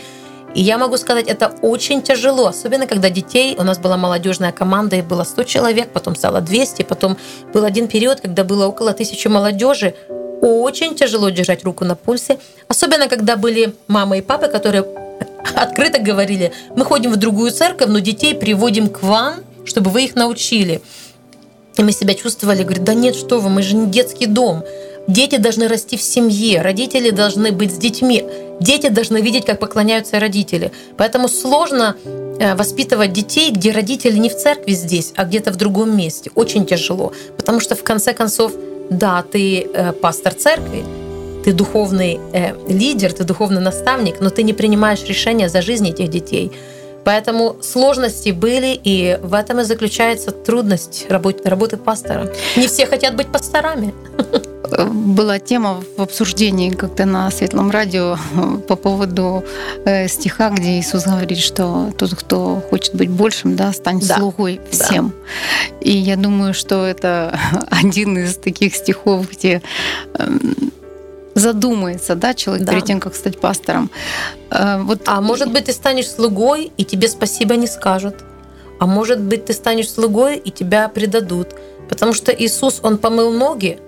И 0.54 0.62
я 0.62 0.78
могу 0.78 0.96
сказать, 0.96 1.26
это 1.26 1.52
очень 1.60 2.00
тяжело, 2.00 2.46
особенно 2.46 2.86
когда 2.86 3.10
детей, 3.10 3.56
у 3.58 3.62
нас 3.62 3.78
была 3.78 3.98
молодежная 3.98 4.52
команда, 4.52 4.96
и 4.96 5.02
было 5.02 5.24
100 5.24 5.44
человек, 5.44 5.90
потом 5.92 6.16
стало 6.16 6.40
200, 6.40 6.82
потом 6.84 7.18
был 7.52 7.64
один 7.64 7.86
период, 7.86 8.22
когда 8.22 8.44
было 8.44 8.66
около 8.66 8.94
тысячи 8.94 9.28
молодежи, 9.28 9.94
очень 10.40 10.94
тяжело 10.94 11.30
держать 11.30 11.64
руку 11.64 11.84
на 11.84 11.94
пульсе, 11.94 12.38
особенно 12.68 13.08
когда 13.08 13.36
были 13.36 13.74
мамы 13.86 14.18
и 14.18 14.22
папы, 14.22 14.48
которые 14.48 14.84
открыто 15.54 16.00
говорили, 16.00 16.52
мы 16.76 16.84
ходим 16.84 17.12
в 17.12 17.16
другую 17.16 17.50
церковь, 17.50 17.88
но 17.88 17.98
детей 17.98 18.34
приводим 18.34 18.88
к 18.88 19.02
вам, 19.02 19.36
чтобы 19.64 19.90
вы 19.90 20.04
их 20.04 20.14
научили. 20.14 20.80
И 21.76 21.82
мы 21.82 21.92
себя 21.92 22.14
чувствовали, 22.14 22.64
говорит, 22.64 22.84
да 22.84 22.94
нет, 22.94 23.14
что 23.14 23.38
вы, 23.38 23.50
мы 23.50 23.62
же 23.62 23.76
не 23.76 23.86
детский 23.86 24.26
дом. 24.26 24.64
Дети 25.06 25.36
должны 25.36 25.68
расти 25.68 25.96
в 25.96 26.02
семье, 26.02 26.60
родители 26.60 27.10
должны 27.10 27.52
быть 27.52 27.72
с 27.72 27.78
детьми, 27.78 28.24
дети 28.60 28.88
должны 28.88 29.18
видеть, 29.18 29.46
как 29.46 29.58
поклоняются 29.58 30.20
родители. 30.20 30.70
Поэтому 30.98 31.28
сложно 31.28 31.96
э, 32.04 32.54
воспитывать 32.54 33.12
детей, 33.12 33.50
где 33.50 33.70
родители 33.70 34.18
не 34.18 34.28
в 34.28 34.36
церкви 34.36 34.72
здесь, 34.72 35.12
а 35.16 35.24
где-то 35.24 35.50
в 35.52 35.56
другом 35.56 35.96
месте. 35.96 36.30
Очень 36.34 36.66
тяжело, 36.66 37.12
потому 37.36 37.60
что 37.60 37.74
в 37.74 37.82
конце 37.82 38.12
концов, 38.12 38.52
да, 38.90 39.22
ты 39.22 39.62
э, 39.62 39.92
пастор 39.92 40.34
церкви, 40.34 40.84
ты 41.44 41.52
духовный 41.52 42.18
э, 42.32 42.54
лидер, 42.68 43.12
ты 43.12 43.24
духовный 43.24 43.60
наставник, 43.60 44.20
но 44.20 44.30
ты 44.30 44.42
не 44.42 44.52
принимаешь 44.52 45.04
решения 45.08 45.48
за 45.48 45.62
жизнь 45.62 45.88
этих 45.88 46.08
детей. 46.08 46.50
Поэтому 47.08 47.56
сложности 47.62 48.32
были, 48.32 48.78
и 48.84 49.18
в 49.22 49.32
этом 49.32 49.60
и 49.60 49.64
заключается 49.64 50.30
трудность 50.30 51.06
работы, 51.08 51.48
работы 51.48 51.78
пастора. 51.78 52.30
Не 52.54 52.66
все 52.66 52.84
хотят 52.84 53.16
быть 53.16 53.28
пасторами. 53.28 53.94
Была 54.92 55.38
тема 55.38 55.82
в 55.96 56.02
обсуждении 56.02 56.68
как-то 56.68 57.06
на 57.06 57.30
Светлом 57.30 57.70
радио 57.70 58.18
по 58.68 58.76
поводу 58.76 59.42
э, 59.86 60.06
стиха, 60.08 60.50
где 60.50 60.78
Иисус 60.78 61.04
говорит, 61.04 61.38
что 61.38 61.90
тот, 61.96 62.14
кто 62.14 62.62
хочет 62.68 62.94
быть 62.94 63.08
большим, 63.08 63.56
да, 63.56 63.72
станет 63.72 64.06
да. 64.06 64.18
слугой 64.18 64.60
всем. 64.70 65.08
Да. 65.08 65.88
И 65.88 65.96
я 65.96 66.16
думаю, 66.16 66.52
что 66.52 66.84
это 66.84 67.40
один 67.70 68.18
из 68.18 68.36
таких 68.36 68.74
стихов, 68.74 69.30
где 69.30 69.62
эм, 70.18 70.72
задумается, 71.38 72.14
да, 72.14 72.34
человек 72.34 72.66
да. 72.66 72.72
перед 72.72 72.84
тем, 72.84 73.00
как 73.00 73.14
стать 73.14 73.40
пастором. 73.40 73.90
Э, 74.50 74.80
вот... 74.82 75.02
А 75.06 75.20
может 75.20 75.52
быть, 75.52 75.66
ты 75.66 75.72
станешь 75.72 76.10
слугой, 76.10 76.72
и 76.76 76.84
тебе 76.84 77.08
спасибо 77.08 77.56
не 77.56 77.66
скажут. 77.66 78.16
А 78.78 78.86
может 78.86 79.20
быть, 79.20 79.46
ты 79.46 79.52
станешь 79.52 79.90
слугой, 79.90 80.36
и 80.36 80.50
тебя 80.50 80.88
предадут. 80.88 81.48
Потому 81.88 82.12
что 82.12 82.32
Иисус, 82.32 82.80
Он 82.82 82.98
помыл 82.98 83.32
ноги 83.32 83.78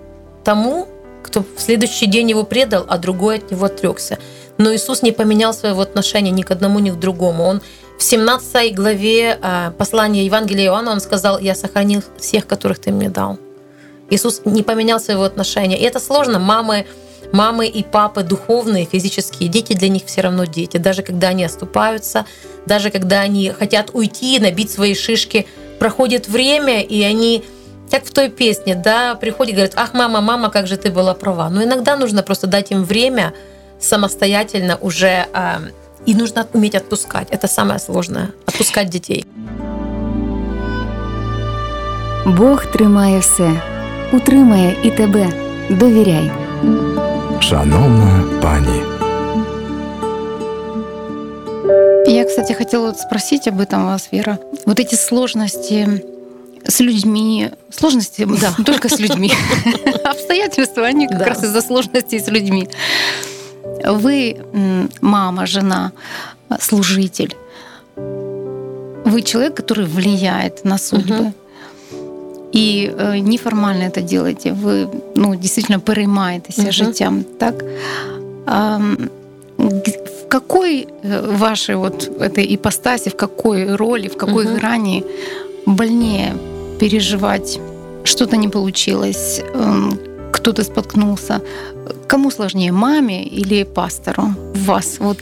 тому, 0.43 0.87
кто 1.23 1.41
в 1.41 1.59
следующий 1.59 2.07
день 2.07 2.29
его 2.29 2.43
предал, 2.43 2.85
а 2.89 2.97
другой 2.97 3.37
от 3.37 3.51
него 3.51 3.65
отрекся. 3.65 4.17
Но 4.57 4.73
Иисус 4.73 5.01
не 5.01 5.11
поменял 5.11 5.53
своего 5.53 5.81
отношения 5.81 6.31
ни 6.31 6.41
к 6.41 6.51
одному, 6.51 6.79
ни 6.79 6.89
к 6.89 6.99
другому. 6.99 7.43
Он 7.43 7.61
в 7.97 8.03
17 8.03 8.75
главе 8.75 9.39
э, 9.41 9.71
послания 9.77 10.25
Евангелия 10.25 10.65
Иоанна, 10.65 10.91
он 10.91 10.99
сказал, 10.99 11.39
«Я 11.39 11.55
сохранил 11.55 12.03
всех, 12.17 12.47
которых 12.47 12.79
ты 12.79 12.91
мне 12.91 13.09
дал». 13.09 13.37
Иисус 14.09 14.41
не 14.43 14.63
поменял 14.63 14.99
своего 14.99 15.23
отношения. 15.23 15.79
И 15.79 15.83
это 15.83 15.99
сложно. 15.99 16.37
Мамы 16.37 16.85
мамы 17.32 17.66
и 17.66 17.82
папы 17.82 18.22
духовные, 18.22 18.86
физические, 18.86 19.48
дети 19.48 19.72
для 19.72 19.88
них 19.88 20.04
все 20.06 20.20
равно 20.20 20.44
дети. 20.44 20.76
Даже 20.76 21.02
когда 21.02 21.28
они 21.28 21.44
оступаются, 21.44 22.24
даже 22.66 22.90
когда 22.90 23.20
они 23.20 23.50
хотят 23.50 23.90
уйти, 23.92 24.38
набить 24.38 24.70
свои 24.70 24.94
шишки, 24.94 25.46
проходит 25.78 26.28
время, 26.28 26.82
и 26.82 27.02
они 27.02 27.44
как 27.90 28.04
в 28.04 28.12
той 28.12 28.28
песне, 28.28 28.74
да, 28.74 29.14
приходят 29.14 29.52
и 29.52 29.54
говорят, 29.54 29.74
ах, 29.76 29.94
мама, 29.94 30.20
мама, 30.20 30.50
как 30.50 30.66
же 30.66 30.76
ты 30.76 30.90
была 30.90 31.14
права. 31.14 31.48
Но 31.50 31.62
иногда 31.62 31.96
нужно 31.96 32.22
просто 32.22 32.46
дать 32.46 32.72
им 32.72 32.84
время 32.84 33.32
самостоятельно 33.78 34.76
уже, 34.80 35.26
э, 35.32 35.58
и 36.06 36.14
нужно 36.14 36.46
уметь 36.52 36.74
отпускать. 36.74 37.28
Это 37.30 37.48
самое 37.48 37.78
сложное, 37.78 38.30
отпускать 38.46 38.88
детей. 38.88 39.24
Бог 42.26 42.66
тримає 42.66 43.18
все, 43.18 43.62
утримає 44.12 44.76
і 44.82 44.90
тебе. 44.90 45.28
Довіряй. 45.70 46.30
Шановна 47.41 48.23
пані. 48.41 48.81
Я, 52.07 52.25
кстати, 52.25 52.53
хотела 52.53 52.93
спросить 52.93 53.47
об 53.47 53.59
этом 53.59 53.85
вас, 53.85 54.09
Вера. 54.13 54.37
Вот 54.65 54.79
эти 54.79 54.95
сложности 54.95 56.03
с 56.67 56.81
людьми, 56.81 57.49
сложности, 57.69 58.27
да, 58.41 58.55
только 58.65 58.89
с 58.89 58.99
людьми. 58.99 59.31
Обстоятельства, 60.03 60.85
они 60.85 61.07
как 61.07 61.27
раз 61.27 61.43
из-за 61.43 61.61
сложностей 61.61 62.19
с 62.19 62.27
людьми. 62.27 62.67
Вы 63.85 64.37
мама, 65.01 65.45
жена, 65.45 65.91
служитель. 66.59 67.35
Вы 69.05 69.21
человек, 69.21 69.55
который 69.55 69.85
влияет 69.85 70.65
на 70.65 70.77
судьбы 70.77 71.33
э, 72.53 73.19
неформально 73.19 73.83
это 73.83 74.01
делаете. 74.01 74.51
Ви 74.51 74.87
ну, 75.15 75.35
действительно 75.35 75.79
переймаєтеся 75.79 76.61
uh-huh. 76.61 76.71
життям. 76.71 77.25
Так? 77.37 77.63
А, 78.45 78.79
в 79.57 80.27
какой 80.27 80.87
вашей 81.39 81.75
вот 81.75 82.21
этой 82.21 82.55
ипостаси, 82.55 83.09
в 83.09 83.15
какой 83.15 83.75
роли, 83.75 84.07
в 84.07 84.17
какой 84.17 84.45
uh-huh. 84.45 84.59
грани 84.59 85.03
больнее 85.65 86.33
переживать 86.79 87.59
что-то 88.03 88.37
не 88.37 88.49
получилось, 88.49 89.41
эм, 89.53 89.99
кто-то 90.31 90.63
споткнулся. 90.63 91.41
Кому 92.07 92.31
сложнее, 92.31 92.71
маме 92.71 93.23
или 93.23 93.63
пастору? 93.63 94.23
Вас 94.65 94.97
вот 94.99 95.17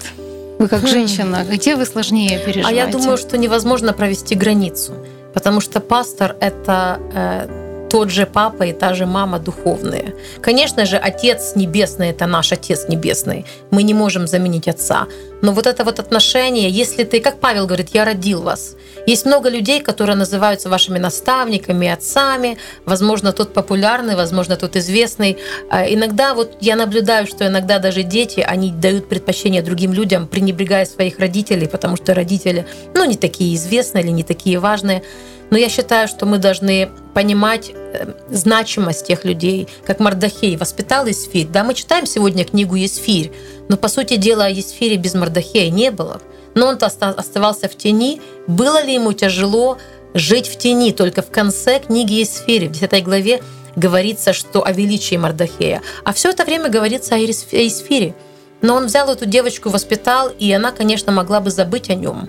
вы 0.59 0.67
как 0.67 0.83
хм. 0.83 0.87
женщина, 0.87 1.45
где 1.49 1.75
вы 1.75 1.85
сложнее 1.85 2.39
переживаете? 2.45 2.81
А 2.81 2.85
я 2.85 2.91
думаю, 2.91 3.17
что 3.17 3.37
невозможно 3.37 3.93
провести 3.93 4.35
границу. 4.35 4.93
Потому 5.33 5.61
что 5.61 5.79
пастор– 5.79 6.35
это 6.39 6.99
э, 7.13 7.87
тот 7.89 8.09
же 8.09 8.25
папа 8.25 8.63
и 8.63 8.73
та 8.73 8.93
же 8.93 9.05
мама 9.05 9.39
духовные. 9.39 10.13
Конечно 10.41 10.85
же, 10.85 10.97
Отец 10.97 11.55
Небесный– 11.55 12.09
это 12.09 12.27
наш 12.27 12.51
Отец 12.51 12.87
Небесный. 12.87 13.45
Мы 13.71 13.83
не 13.83 13.93
можем 13.93 14.27
заменить 14.27 14.67
Отца. 14.67 15.07
Но 15.41 15.53
вот 15.53 15.67
это 15.67 15.83
вот 15.83 15.99
отношение, 15.99 16.69
если 16.69 17.03
ты, 17.03 17.19
как 17.19 17.39
Павел 17.39 17.65
говорит, 17.65 17.89
«я 17.93 18.05
родил 18.05 18.41
вас», 18.41 18.75
есть 19.05 19.25
много 19.25 19.49
людей, 19.49 19.81
которые 19.81 20.15
называются 20.15 20.69
вашими 20.69 20.99
наставниками, 20.99 21.87
отцами. 21.87 22.57
Возможно, 22.85 23.31
тот 23.33 23.53
популярный, 23.53 24.15
возможно, 24.15 24.55
тот 24.55 24.75
известный. 24.75 25.37
А 25.69 25.85
иногда 25.85 26.33
вот 26.33 26.57
я 26.61 26.75
наблюдаю, 26.75 27.25
что 27.25 27.47
иногда 27.47 27.79
даже 27.79 28.03
дети, 28.03 28.41
они 28.41 28.71
дают 28.71 29.09
предпочтение 29.09 29.61
другим 29.61 29.93
людям, 29.93 30.27
пренебрегая 30.27 30.85
своих 30.85 31.17
родителей, 31.19 31.67
потому 31.67 31.95
что 31.97 32.13
родители, 32.13 32.67
ну, 32.93 33.03
не 33.05 33.15
такие 33.15 33.55
известные 33.55 34.03
или 34.03 34.11
не 34.11 34.23
такие 34.23 34.59
важные. 34.59 35.01
Но 35.49 35.57
я 35.57 35.69
считаю, 35.69 36.07
что 36.07 36.27
мы 36.27 36.37
должны 36.37 36.89
понимать 37.15 37.71
э, 37.73 38.13
значимость 38.29 39.07
тех 39.07 39.25
людей, 39.25 39.67
как 39.85 39.99
Мардахей 39.99 40.55
воспитал 40.57 41.07
Есфирь. 41.07 41.47
Да, 41.47 41.63
мы 41.63 41.73
читаем 41.73 42.05
сегодня 42.05 42.45
книгу 42.45 42.75
Есфирь, 42.75 43.31
но 43.69 43.77
по 43.77 43.87
сути 43.87 44.17
дела 44.17 44.45
о 44.45 44.49
Есфире 44.49 44.97
без 44.97 45.13
Мардахея 45.13 45.69
не 45.69 45.91
было. 45.91 46.19
Но 46.55 46.67
он-то 46.67 46.87
оставался 46.87 47.69
в 47.69 47.77
тени. 47.77 48.21
Было 48.47 48.83
ли 48.83 48.95
ему 48.95 49.13
тяжело 49.13 49.77
жить 50.13 50.47
в 50.47 50.57
тени? 50.57 50.91
Только 50.91 51.21
в 51.21 51.29
конце 51.29 51.79
книги 51.79 52.13
Есфири, 52.13 52.67
в 52.67 52.71
10 52.71 53.03
главе, 53.03 53.41
говорится, 53.75 54.33
что 54.33 54.65
о 54.65 54.71
величии 54.71 55.15
Мардахея. 55.15 55.81
А 56.03 56.11
все 56.11 56.31
это 56.31 56.43
время 56.43 56.69
говорится 56.69 57.15
о 57.15 57.19
Есфире. 57.19 58.15
Но 58.61 58.75
он 58.75 58.87
взял 58.87 59.09
эту 59.09 59.25
девочку, 59.25 59.69
воспитал, 59.69 60.29
и 60.29 60.51
она, 60.51 60.71
конечно, 60.71 61.11
могла 61.11 61.39
бы 61.39 61.51
забыть 61.51 61.89
о 61.89 61.95
нем. 61.95 62.27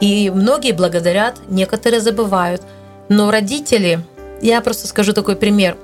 И 0.00 0.28
многие 0.30 0.72
благодарят, 0.72 1.36
некоторые 1.48 2.00
забывают. 2.00 2.62
Но 3.08 3.30
родители, 3.30 4.00
я 4.42 4.60
просто 4.60 4.88
скажу 4.88 5.12
такой 5.12 5.36
пример. 5.36 5.76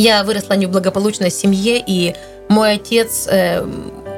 Я 0.00 0.24
выросла 0.24 0.54
не 0.54 0.64
в 0.64 0.70
благополучной 0.70 1.30
семье, 1.30 1.78
и 1.86 2.14
мой 2.48 2.76
отец 2.76 3.28
э, 3.30 3.62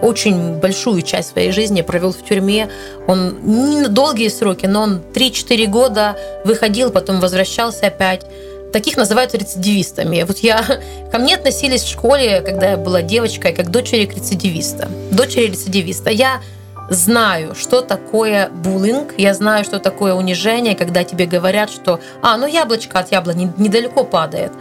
очень 0.01 0.53
большую 0.53 1.03
часть 1.03 1.31
своей 1.31 1.51
жизни 1.51 1.83
провел 1.83 2.13
в 2.13 2.25
тюрьме. 2.25 2.71
Он 3.09 3.37
не 3.43 3.81
на 3.81 3.89
долгие 3.89 4.29
сроки, 4.29 4.67
но 4.67 4.83
он 4.83 5.03
3-4 5.13 5.67
года 5.67 6.17
выходил, 6.45 6.93
потом 6.93 7.19
возвращался 7.19 7.89
опять. 7.89 8.25
Таких 8.73 8.97
называют 8.97 9.35
рецидивистами. 9.35 10.23
Вот 10.23 10.39
я 10.39 10.65
ко 11.11 11.19
мне 11.19 11.35
относились 11.35 11.83
в 11.83 11.91
школе, 11.91 12.43
когда 12.43 12.71
я 12.71 12.77
была 12.77 13.03
девочкой, 13.03 13.53
как 13.53 13.73
дочери 13.73 14.03
рецидивиста. 14.07 14.89
Дочери 15.11 15.47
рецидивиста. 15.47 16.11
Я 16.11 16.43
знаю, 16.91 17.57
что 17.57 17.81
такое 17.81 18.51
буллинг, 18.51 19.15
я 19.19 19.35
знаю, 19.35 19.65
что 19.65 19.81
такое 19.81 20.15
унижение, 20.15 20.77
когда 20.77 21.03
тебе 21.03 21.27
говорят, 21.27 21.71
что 21.71 21.99
«а, 22.23 22.37
ну 22.37 22.47
яблочко 22.47 23.01
от 23.01 23.11
яблони 23.11 23.53
недалеко 23.57 24.05
падает». 24.05 24.53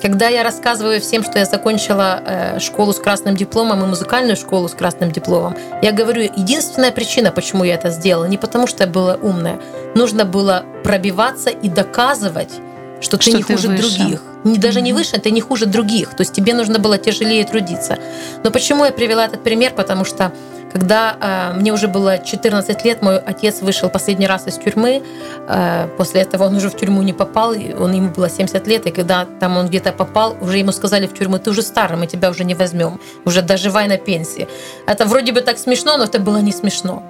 Когда 0.00 0.28
я 0.28 0.44
рассказываю 0.44 1.00
всем, 1.00 1.24
что 1.24 1.38
я 1.38 1.44
закончила 1.44 2.22
э, 2.24 2.60
школу 2.60 2.92
с 2.92 2.98
красным 2.98 3.34
дипломом 3.34 3.82
и 3.82 3.86
музыкальную 3.86 4.36
школу 4.36 4.68
с 4.68 4.74
красным 4.74 5.10
дипломом, 5.10 5.56
я 5.82 5.92
говорю, 5.92 6.22
единственная 6.22 6.92
причина, 6.92 7.32
почему 7.32 7.64
я 7.64 7.74
это 7.74 7.90
сделала, 7.90 8.26
не 8.26 8.38
потому 8.38 8.66
что 8.66 8.84
я 8.84 8.88
была 8.88 9.16
умная, 9.16 9.58
нужно 9.94 10.24
было 10.24 10.64
пробиваться 10.84 11.50
и 11.50 11.68
доказывать, 11.68 12.52
что, 13.00 13.20
что 13.20 13.30
ты 13.30 13.36
не 13.38 13.42
ты 13.42 13.54
хуже 13.54 13.68
выше. 13.68 13.82
других. 13.82 14.22
Не, 14.44 14.58
даже 14.58 14.78
mm-hmm. 14.78 14.82
не 14.82 14.92
выше, 14.92 15.18
ты 15.18 15.30
не 15.30 15.40
хуже 15.40 15.66
других. 15.66 16.10
То 16.10 16.20
есть 16.20 16.32
тебе 16.32 16.54
нужно 16.54 16.78
было 16.78 16.96
тяжелее 16.98 17.44
трудиться. 17.44 17.98
Но 18.44 18.50
почему 18.50 18.84
я 18.84 18.92
привела 18.92 19.24
этот 19.26 19.42
пример? 19.42 19.72
Потому 19.74 20.04
что 20.04 20.32
Когда 20.72 21.16
э, 21.20 21.58
мне 21.58 21.72
уже 21.72 21.88
было 21.88 22.18
14 22.18 22.84
лет, 22.84 23.02
мой 23.02 23.18
отец 23.18 23.62
вышел 23.62 23.88
последний 23.88 24.26
раз 24.26 24.46
из 24.46 24.58
тюрьмы. 24.58 25.02
Э, 25.48 25.88
после 25.96 26.20
этого 26.20 26.44
он 26.44 26.56
уже 26.56 26.68
в 26.68 26.76
тюрьму 26.76 27.02
не 27.02 27.12
попал, 27.12 27.50
он, 27.50 27.92
ему 27.92 28.10
было 28.10 28.28
70 28.28 28.66
лет, 28.66 28.86
и 28.86 28.90
когда 28.90 29.26
там 29.40 29.56
он 29.56 29.68
где-то 29.68 29.92
попал, 29.92 30.36
уже 30.40 30.58
ему 30.58 30.72
сказали 30.72 31.06
в 31.06 31.14
тюрьму, 31.14 31.38
ты 31.38 31.50
уже 31.50 31.62
старый, 31.62 31.98
мы 31.98 32.06
тебя 32.06 32.30
уже 32.30 32.44
не 32.44 32.54
возьмем, 32.54 33.00
уже 33.24 33.42
доживай 33.42 33.88
на 33.88 33.96
пенсии. 33.96 34.46
Это 34.86 35.06
вроде 35.06 35.32
бы 35.32 35.40
так 35.40 35.58
смешно, 35.58 35.96
но 35.96 36.04
это 36.04 36.18
было 36.18 36.38
не 36.38 36.52
смешно. 36.52 37.02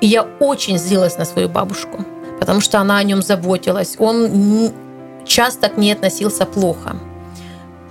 И 0.00 0.06
я 0.06 0.26
очень 0.40 0.78
злилась 0.78 1.18
на 1.18 1.24
свою 1.24 1.48
бабушку, 1.48 2.04
потому 2.38 2.60
что 2.60 2.78
она 2.78 2.98
о 2.98 3.02
нем 3.02 3.22
заботилась. 3.22 3.96
Он 3.98 4.70
часто 5.24 5.68
к 5.68 5.78
ней 5.78 5.92
относился 5.92 6.44
плохо 6.44 6.96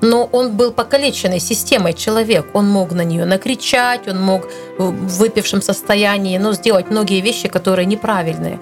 но 0.06 0.30
он 0.32 0.56
был 0.56 0.72
покалеченный 0.72 1.40
системой 1.40 1.94
человек. 1.94 2.46
Он 2.54 2.70
мог 2.70 2.92
на 2.92 3.04
нее 3.04 3.26
накричать, 3.26 4.08
он 4.08 4.22
мог 4.22 4.48
в 4.78 5.18
выпившем 5.18 5.62
состоянии 5.62 6.38
ну, 6.38 6.54
сделать 6.54 6.92
многие 6.92 7.22
вещи, 7.22 7.48
которые 7.48 7.86
неправильные. 7.86 8.60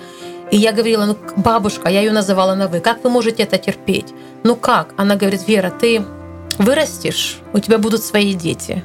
И 0.51 0.57
я 0.57 0.71
говорила, 0.71 1.05
ну, 1.05 1.17
бабушка, 1.35 1.89
я 1.89 2.01
ее 2.01 2.11
называла 2.11 2.55
на 2.55 2.67
«вы», 2.67 2.79
как 2.79 3.03
вы 3.03 3.09
можете 3.09 3.43
это 3.43 3.57
терпеть? 3.57 4.13
Ну 4.43 4.55
как? 4.55 4.93
Она 4.97 5.15
говорит, 5.15 5.47
Вера, 5.47 5.69
ты 5.69 6.05
вырастешь, 6.59 7.39
у 7.53 7.59
тебя 7.59 7.77
будут 7.77 8.03
свои 8.03 8.33
дети. 8.33 8.83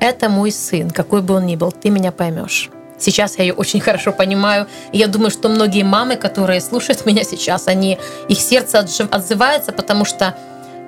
Это 0.00 0.28
мой 0.28 0.50
сын, 0.50 0.90
какой 0.90 1.20
бы 1.20 1.34
он 1.34 1.46
ни 1.46 1.56
был, 1.56 1.70
ты 1.70 1.90
меня 1.90 2.10
поймешь. 2.12 2.70
Сейчас 2.98 3.38
я 3.38 3.44
ее 3.44 3.54
очень 3.54 3.80
хорошо 3.80 4.12
понимаю. 4.12 4.66
Я 4.92 5.06
думаю, 5.06 5.30
что 5.30 5.48
многие 5.48 5.84
мамы, 5.84 6.16
которые 6.16 6.60
слушают 6.60 7.06
меня 7.06 7.24
сейчас, 7.24 7.68
они, 7.68 7.98
их 8.28 8.38
сердце 8.40 8.86
отзывается, 9.10 9.72
потому 9.72 10.04
что 10.04 10.34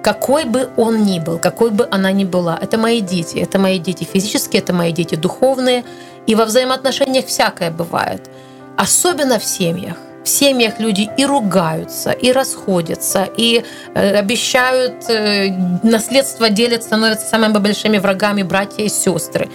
какой 0.03 0.45
бы 0.45 0.69
он 0.77 1.05
ни 1.05 1.21
был, 1.21 1.39
какой 1.39 1.71
бы 1.71 1.89
она 1.91 2.13
ни 2.13 2.25
была, 2.25 2.59
это 2.61 2.77
мои 2.77 3.01
дети. 3.01 3.39
Это 3.39 3.59
мои 3.59 3.79
дети 3.79 4.05
физические, 4.05 4.61
это 4.61 4.73
мои 4.73 4.93
дети 4.93 5.15
духовные. 5.15 5.85
И 6.27 6.35
во 6.35 6.45
взаимоотношениях 6.45 7.27
всякое 7.27 7.71
бывает. 7.71 8.29
Особенно 8.77 9.39
в 9.39 9.45
семьях. 9.45 9.97
В 10.25 10.29
семьях 10.29 10.79
люди 10.79 11.11
и 11.17 11.27
ругаются, 11.27 12.13
и 12.13 12.31
расходятся, 12.31 13.29
и 13.37 13.65
э, 13.95 14.19
обещают 14.19 15.09
э, 15.09 15.51
наследство 15.83 16.49
делят, 16.49 16.85
становятся 16.85 17.27
самыми 17.27 17.59
большими 17.59 17.99
врагами 17.99 18.45
братья 18.45 18.85
и 18.85 18.89
сестры. 18.89 19.49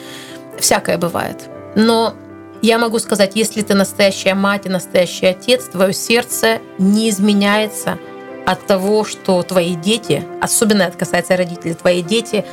Всякое 0.60 0.98
бывает. 0.98 1.50
Но 1.76 2.16
я 2.62 2.80
могу 2.80 3.00
сказать, 3.00 3.32
если 3.36 3.62
ты 3.62 3.76
настоящая 3.76 4.34
мать 4.34 4.66
и 4.66 4.70
настоящий 4.70 5.28
отец, 5.28 5.70
твое 5.70 5.94
сердце 5.94 6.60
не 6.78 7.10
изменяется– 7.10 7.98
от 8.48 8.66
того, 8.66 9.04
что 9.04 9.44
твои 9.44 9.76
дети, 9.76 10.26
особенно 10.40 10.84
это 10.84 10.98
касается 10.98 11.36
родителей, 11.36 11.74
твои 11.74 12.02
дети 12.02 12.46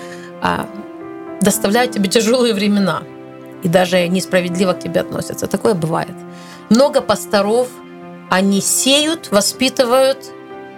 а, 0.42 0.68
доставляют 1.40 1.92
тебе 1.92 2.08
тяжелые 2.08 2.52
времена 2.52 3.04
и 3.62 3.68
даже 3.68 4.08
несправедливо 4.08 4.72
к 4.72 4.80
тебе 4.80 5.02
относятся. 5.02 5.46
Такое 5.46 5.74
бывает. 5.74 6.16
Много 6.68 7.00
пасторов, 7.00 7.68
они 8.28 8.60
сеют, 8.60 9.30
воспитывают, 9.30 10.18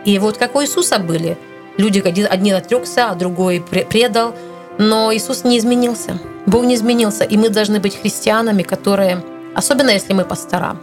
и 0.04 0.18
вот 0.18 0.36
как 0.36 0.54
у 0.54 0.62
Иисуса 0.62 0.98
были. 0.98 1.38
Люди, 1.78 2.00
один 2.00 2.54
отрекся, 2.54 3.08
а 3.08 3.14
другой 3.14 3.62
предал, 3.62 4.34
но 4.76 5.14
Иисус 5.14 5.44
не 5.44 5.56
изменился. 5.56 6.20
Бог 6.44 6.66
не 6.66 6.74
изменился, 6.74 7.24
и 7.24 7.38
мы 7.38 7.48
должны 7.48 7.80
быть 7.80 7.98
христианами, 7.98 8.62
которые, 8.62 9.24
особенно 9.54 9.92
если 9.92 10.12
мы 10.12 10.26
пастора, 10.26 10.76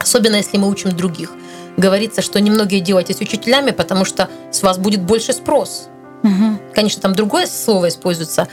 особенно 0.00 0.34
если 0.34 0.56
мы 0.56 0.68
учим 0.68 0.90
других– 0.90 1.30
говорится, 1.76 2.22
что 2.22 2.40
немногие 2.40 2.80
делайтесь 2.80 3.20
учителями, 3.20 3.70
потому 3.70 4.04
что 4.04 4.28
с 4.50 4.62
вас 4.62 4.78
будет 4.78 5.02
больше 5.02 5.32
спрос. 5.32 5.88
Угу. 6.22 6.58
Конечно, 6.74 7.02
там 7.02 7.14
другое 7.14 7.46
слово 7.46 7.88
используется, 7.88 8.48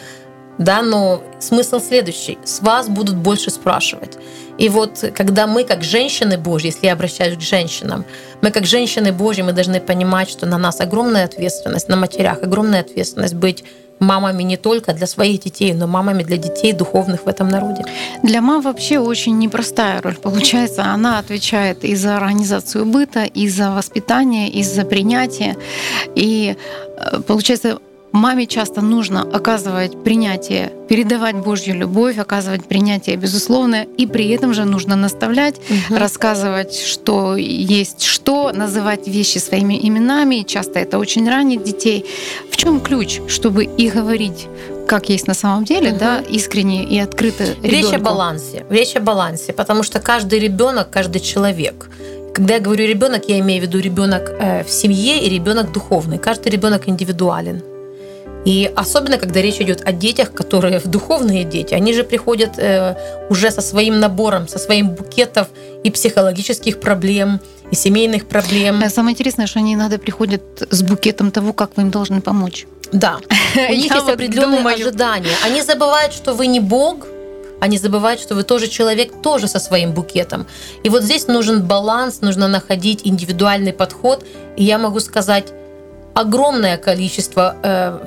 да, 0.58 0.82
но 0.82 1.24
смысл 1.40 1.80
следующий. 1.80 2.38
С 2.44 2.62
вас 2.62 2.88
будут 2.88 3.16
больше 3.16 3.50
спрашивать. 3.50 4.18
И 4.60 4.70
вот 4.70 5.04
когда 5.16 5.48
мы, 5.48 5.64
как 5.64 5.84
женщины 5.84 6.38
Божьи, 6.38 6.68
если 6.68 6.86
я 6.86 6.94
обращаюсь 6.94 7.38
к 7.38 7.42
женщинам, 7.42 8.06
мы, 8.42 8.52
как 8.52 8.66
женщины 8.66 9.12
Божьи, 9.12 9.42
мы 9.42 9.52
должны 9.52 9.82
понимать, 9.82 10.30
что 10.30 10.46
на 10.46 10.60
нас 10.60 10.80
огромная 10.80 11.26
ответственность, 11.26 11.90
на 11.90 11.96
матерях 11.96 12.44
огромная 12.44 12.82
ответственность 12.82 13.34
быть 13.34 13.64
мамами 14.00 14.44
не 14.44 14.58
только 14.58 14.94
для 14.94 15.08
своих 15.08 15.42
детей, 15.42 15.74
но 15.74 15.88
мамами 15.88 16.24
для 16.24 16.38
детей 16.38 16.74
духовных 16.74 17.26
в 17.26 17.28
этом 17.28 17.50
народе. 17.50 17.84
Для 18.24 18.42
мам 18.42 18.62
вообще 18.62 19.00
очень 19.00 19.38
непростая 19.38 20.02
роль 20.02 20.16
получается. 20.16 20.84
Она 20.84 21.20
отвечает 21.20 21.84
и 21.84 21.96
за 21.96 22.18
организацию 22.18 22.86
быта, 22.86 23.24
и 23.24 23.50
за 23.50 23.72
воспитание, 23.72 24.50
и 24.50 24.64
за 24.64 24.86
принятие. 24.86 25.56
И 26.16 26.56
э, 26.98 27.20
получается, 27.28 27.80
Маме 28.14 28.46
часто 28.46 28.82
нужно 28.82 29.24
оказывать 29.24 30.04
принятие, 30.04 30.72
передавать 30.88 31.36
Божью 31.36 31.76
любовь, 31.76 32.20
оказывать 32.20 32.64
принятие 32.66 33.16
безусловное, 33.16 33.88
и 33.98 34.06
при 34.06 34.30
этом 34.30 34.54
же 34.54 34.66
нужно 34.66 34.96
наставлять, 34.96 35.56
угу. 35.58 35.98
рассказывать, 35.98 36.76
что 36.76 37.36
есть 37.36 38.04
что, 38.04 38.52
называть 38.54 39.08
вещи 39.08 39.40
своими 39.40 39.80
именами. 39.88 40.36
И 40.36 40.46
часто 40.46 40.80
это 40.80 41.00
очень 41.00 41.28
ранит 41.28 41.64
детей. 41.64 42.06
В 42.52 42.56
чем 42.56 42.82
ключ, 42.82 43.20
чтобы 43.28 43.64
и 43.66 43.90
говорить 43.90 44.48
как 44.88 45.10
есть 45.10 45.28
на 45.28 45.34
самом 45.34 45.64
деле, 45.64 45.92
угу. 45.92 46.00
да, 46.00 46.20
искренне 46.20 46.84
и 46.84 47.00
открыто 47.00 47.46
ребенку. 47.46 47.68
Речь 47.68 47.94
о 47.94 48.00
балансе. 48.00 48.66
Речь 48.70 48.96
о 48.96 49.00
балансе, 49.00 49.54
потому 49.54 49.82
что 49.82 50.00
каждый 50.00 50.38
ребенок, 50.40 50.92
каждый 50.92 51.20
человек. 51.20 51.90
Когда 52.36 52.56
я 52.56 52.60
говорю 52.60 52.86
ребенок, 52.86 53.24
я 53.28 53.40
имею 53.40 53.62
в 53.62 53.66
виду 53.66 53.80
ребенок 53.80 54.30
э, 54.30 54.64
в 54.64 54.70
семье 54.70 55.20
и 55.26 55.30
ребенок 55.30 55.72
духовный. 55.72 56.20
Каждый 56.20 56.52
ребенок 56.52 56.90
индивидуален. 56.90 57.64
И 58.46 58.72
особенно, 58.76 59.18
когда 59.18 59.42
речь 59.42 59.62
идет 59.62 59.82
о 59.86 59.92
детях, 59.92 60.34
которые 60.34 60.82
духовные 60.84 61.44
дети, 61.46 61.74
они 61.74 61.94
же 61.94 62.04
приходят 62.04 62.58
э, 62.58 62.96
уже 63.30 63.52
со 63.52 63.62
своим 63.62 64.00
набором, 64.00 64.48
со 64.48 64.60
своим 64.60 64.90
букетом 64.90 65.48
и 65.84 65.92
психологических 65.92 66.80
проблем, 66.80 67.40
и 67.72 67.76
семейных 67.76 68.28
проблем. 68.28 68.84
А 68.84 68.90
самое 68.90 69.14
интересное, 69.14 69.48
что 69.48 69.60
они 69.60 69.74
иногда 69.74 69.98
приходят 69.98 70.42
с 70.70 70.84
букетом 70.84 71.32
того, 71.32 71.54
как 71.54 71.72
вы 71.78 71.84
им 71.84 71.92
должны 71.92 72.22
помочь. 72.22 72.68
Да, 72.92 73.18
у 73.56 73.74
них 73.74 73.94
есть 73.94 74.10
определенные 74.10 74.64
ожидания. 74.66 75.32
Они 75.44 75.62
забывают, 75.62 76.14
что 76.14 76.34
вы 76.34 76.48
не 76.48 76.60
Бог, 76.60 77.08
они 77.60 77.78
забывают, 77.78 78.20
что 78.20 78.36
вы 78.36 78.44
тоже 78.44 78.68
человек, 78.68 79.22
тоже 79.22 79.48
со 79.48 79.58
своим 79.58 79.94
букетом. 79.94 80.46
И 80.84 80.90
вот 80.90 81.02
здесь 81.02 81.28
нужен 81.28 81.64
баланс, 81.64 82.20
нужно 82.20 82.50
находить 82.50 83.02
индивидуальный 83.06 83.72
подход. 83.72 84.26
И 84.58 84.66
я 84.66 84.78
могу 84.78 85.00
сказать, 85.00 85.54
огромное 86.14 86.78
количество 86.78 87.56
э, 87.64 88.00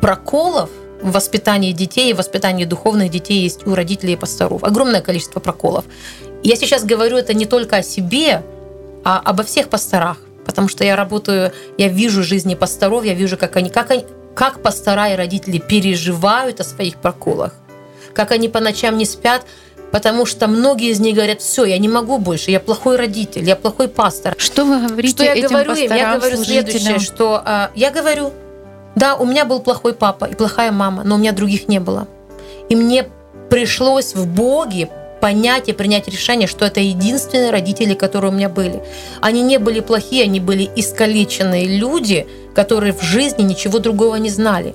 проколов 0.00 0.70
в 1.02 1.12
воспитании 1.12 1.72
детей 1.72 2.12
в 2.12 2.16
воспитании 2.16 2.64
духовных 2.64 3.10
детей 3.10 3.42
есть 3.42 3.66
у 3.66 3.74
родителей 3.74 4.14
и 4.14 4.16
пасторов. 4.16 4.64
Огромное 4.64 5.00
количество 5.00 5.40
проколов. 5.40 5.84
Я 6.42 6.56
сейчас 6.56 6.84
говорю 6.84 7.16
это 7.16 7.34
не 7.34 7.46
только 7.46 7.76
о 7.76 7.82
себе, 7.82 8.42
а 9.04 9.20
обо 9.24 9.42
всех 9.42 9.68
пасторах. 9.68 10.18
Потому 10.44 10.68
что 10.68 10.84
я 10.84 10.94
работаю, 10.94 11.52
я 11.76 11.88
вижу 11.88 12.22
жизни 12.22 12.54
пасторов, 12.54 13.04
я 13.04 13.14
вижу, 13.14 13.36
как 13.36 13.56
они, 13.56 13.68
как, 13.68 13.90
они, 13.90 14.04
как 14.34 14.62
пастора 14.62 15.08
и 15.08 15.16
родители 15.16 15.58
переживают 15.58 16.60
о 16.60 16.64
своих 16.64 16.96
проколах, 16.96 17.52
как 18.14 18.30
они 18.30 18.48
по 18.48 18.60
ночам 18.60 18.96
не 18.96 19.06
спят, 19.06 19.44
потому 19.92 20.26
что 20.26 20.46
многие 20.48 20.90
из 20.90 21.00
них 21.00 21.14
говорят, 21.14 21.40
все, 21.40 21.64
я 21.64 21.78
не 21.78 21.88
могу 21.88 22.18
больше, 22.18 22.50
я 22.50 22.60
плохой 22.60 22.96
родитель, 22.96 23.44
я 23.44 23.56
плохой 23.56 23.88
пастор. 23.88 24.34
Что 24.38 24.64
вы 24.64 24.86
говорите 24.86 25.14
что 25.14 25.24
я 25.24 25.34
этим 25.34 25.48
говорю 25.48 25.74
им? 25.74 25.92
Я 25.92 26.16
говорю 26.16 26.36
следующее, 26.36 26.98
что 26.98 27.42
э, 27.44 27.68
я 27.74 27.90
говорю, 27.90 28.32
да, 28.94 29.14
у 29.16 29.24
меня 29.24 29.44
был 29.44 29.60
плохой 29.60 29.92
папа 29.92 30.24
и 30.24 30.34
плохая 30.34 30.72
мама, 30.72 31.02
но 31.04 31.16
у 31.16 31.18
меня 31.18 31.32
других 31.32 31.68
не 31.68 31.80
было. 31.80 32.08
И 32.68 32.76
мне 32.76 33.06
пришлось 33.50 34.14
в 34.14 34.26
Боге 34.26 34.88
понять 35.20 35.68
и 35.68 35.72
принять 35.72 36.08
решение, 36.08 36.46
что 36.46 36.64
это 36.64 36.80
единственные 36.80 37.50
родители, 37.50 37.94
которые 37.94 38.30
у 38.30 38.34
меня 38.34 38.48
были. 38.48 38.82
Они 39.20 39.42
не 39.42 39.58
были 39.58 39.80
плохие, 39.80 40.24
они 40.24 40.40
были 40.40 40.68
искалеченные 40.76 41.66
люди, 41.66 42.26
которые 42.54 42.92
в 42.92 43.02
жизни 43.02 43.42
ничего 43.42 43.78
другого 43.78 44.16
не 44.16 44.30
знали. 44.30 44.74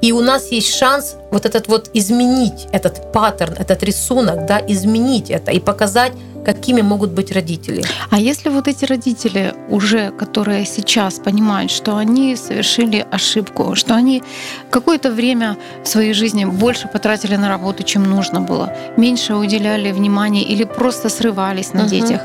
И 0.00 0.12
у 0.12 0.20
нас 0.20 0.52
есть 0.52 0.74
шанс 0.74 1.16
вот 1.30 1.46
этот 1.46 1.68
вот 1.68 1.90
изменить 1.94 2.66
этот 2.72 3.12
паттерн, 3.12 3.54
этот 3.54 3.82
рисунок, 3.82 4.46
да, 4.46 4.60
изменить 4.66 5.30
это 5.30 5.50
и 5.50 5.60
показать, 5.60 6.12
какими 6.44 6.82
могут 6.82 7.10
быть 7.10 7.32
родители. 7.32 7.82
А 8.10 8.18
если 8.18 8.50
вот 8.50 8.68
эти 8.68 8.84
родители 8.84 9.54
уже, 9.68 10.10
которые 10.10 10.66
сейчас 10.66 11.14
понимают, 11.14 11.70
что 11.70 11.96
они 11.96 12.36
совершили 12.36 13.06
ошибку, 13.10 13.74
что 13.74 13.94
они 13.94 14.22
какое-то 14.70 15.10
время 15.10 15.56
в 15.82 15.88
своей 15.88 16.12
жизни 16.12 16.44
больше 16.44 16.88
потратили 16.88 17.36
на 17.36 17.48
работу, 17.48 17.82
чем 17.82 18.04
нужно 18.04 18.40
было, 18.40 18.72
меньше 18.96 19.34
уделяли 19.34 19.92
внимания 19.92 20.42
или 20.42 20.64
просто 20.64 21.08
срывались 21.08 21.72
на 21.72 21.84
угу. 21.84 21.90
детях, 21.90 22.20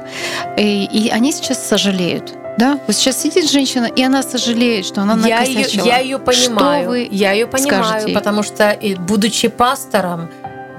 и, 0.58 0.86
и 0.86 1.10
они 1.10 1.32
сейчас 1.32 1.66
сожалеют, 1.66 2.34
да? 2.58 2.80
Вот 2.88 2.96
сейчас 2.96 3.22
сидит 3.22 3.50
женщина, 3.50 3.86
и 3.86 4.04
она 4.04 4.24
сожалеет, 4.24 4.86
что 4.86 5.02
она 5.02 5.16
я 5.28 5.42
ее, 5.42 5.66
я 5.86 6.00
ее 6.00 6.20
понимаю. 6.20 6.84
Что 6.84 6.90
вы 6.90 7.08
я 7.12 7.32
ее 7.32 7.48
понимаю, 7.48 7.84
скажете? 7.84 8.14
потому 8.14 8.44
что, 8.44 8.78
будучи 9.00 9.48
пастором, 9.48 10.30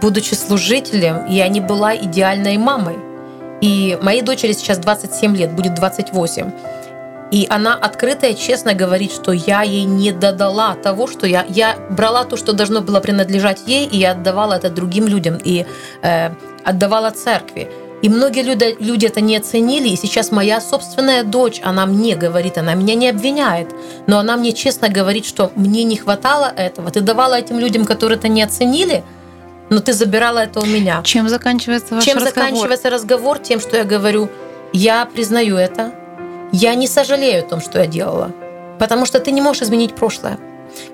будучи 0.00 0.35
служителем, 0.35 1.26
я 1.26 1.48
не 1.48 1.61
была 1.61 1.96
идеальной 1.96 2.56
мамой. 2.56 2.98
И 3.61 3.98
моей 4.02 4.22
дочери 4.22 4.52
сейчас 4.52 4.78
27 4.78 5.37
лет, 5.37 5.52
будет 5.52 5.74
28. 5.74 6.50
И 7.30 7.46
она 7.48 7.74
открыто 7.74 8.26
и 8.26 8.37
честно 8.37 8.74
говорит, 8.74 9.12
что 9.12 9.33
я 9.33 9.62
ей 9.62 9.85
не 9.85 10.11
додала 10.11 10.74
того, 10.74 11.06
что 11.06 11.26
я, 11.26 11.44
я 11.48 11.76
брала 11.90 12.24
то, 12.24 12.37
что 12.37 12.52
должно 12.52 12.80
было 12.80 13.00
принадлежать 13.00 13.61
ей, 13.66 13.87
и 13.87 13.98
я 13.98 14.12
отдавала 14.12 14.54
это 14.54 14.68
другим 14.68 15.06
людям, 15.06 15.38
и 15.42 15.64
э, 16.02 16.30
отдавала 16.64 17.11
церкви. 17.11 17.70
И 18.02 18.08
многие 18.08 18.42
люди, 18.42 18.76
люди 18.80 19.06
это 19.06 19.20
не 19.20 19.36
оценили, 19.36 19.88
и 19.88 19.96
сейчас 19.96 20.30
моя 20.30 20.60
собственная 20.60 21.22
дочь, 21.22 21.60
она 21.62 21.84
мне 21.84 22.16
говорит, 22.16 22.56
она 22.56 22.74
меня 22.74 22.94
не 22.94 23.08
обвиняет, 23.08 23.68
но 24.06 24.18
она 24.18 24.36
мне 24.36 24.52
честно 24.52 24.88
говорит, 24.88 25.26
что 25.26 25.52
мне 25.54 25.84
не 25.84 25.96
хватало 25.96 26.52
этого. 26.56 26.90
Ты 26.90 27.00
давала 27.02 27.34
этим 27.34 27.58
людям, 27.58 27.84
которые 27.84 28.18
это 28.18 28.28
не 28.28 28.42
оценили, 28.42 29.04
но 29.68 29.80
ты 29.80 29.92
забирала 29.92 30.38
это 30.38 30.60
у 30.60 30.66
меня. 30.66 31.02
Чем 31.04 31.28
заканчивается 31.28 31.94
ваш 31.94 32.04
Чем 32.04 32.16
разговор? 32.16 32.34
заканчивается 32.34 32.90
разговор? 32.90 33.38
Тем, 33.38 33.60
что 33.60 33.76
я 33.76 33.84
говорю, 33.84 34.30
я 34.72 35.04
признаю 35.04 35.56
это, 35.56 35.92
я 36.52 36.74
не 36.74 36.88
сожалею 36.88 37.44
о 37.44 37.48
том, 37.48 37.60
что 37.60 37.80
я 37.80 37.86
делала, 37.86 38.32
потому 38.78 39.04
что 39.04 39.20
ты 39.20 39.30
не 39.30 39.42
можешь 39.42 39.62
изменить 39.62 39.94
прошлое. 39.94 40.38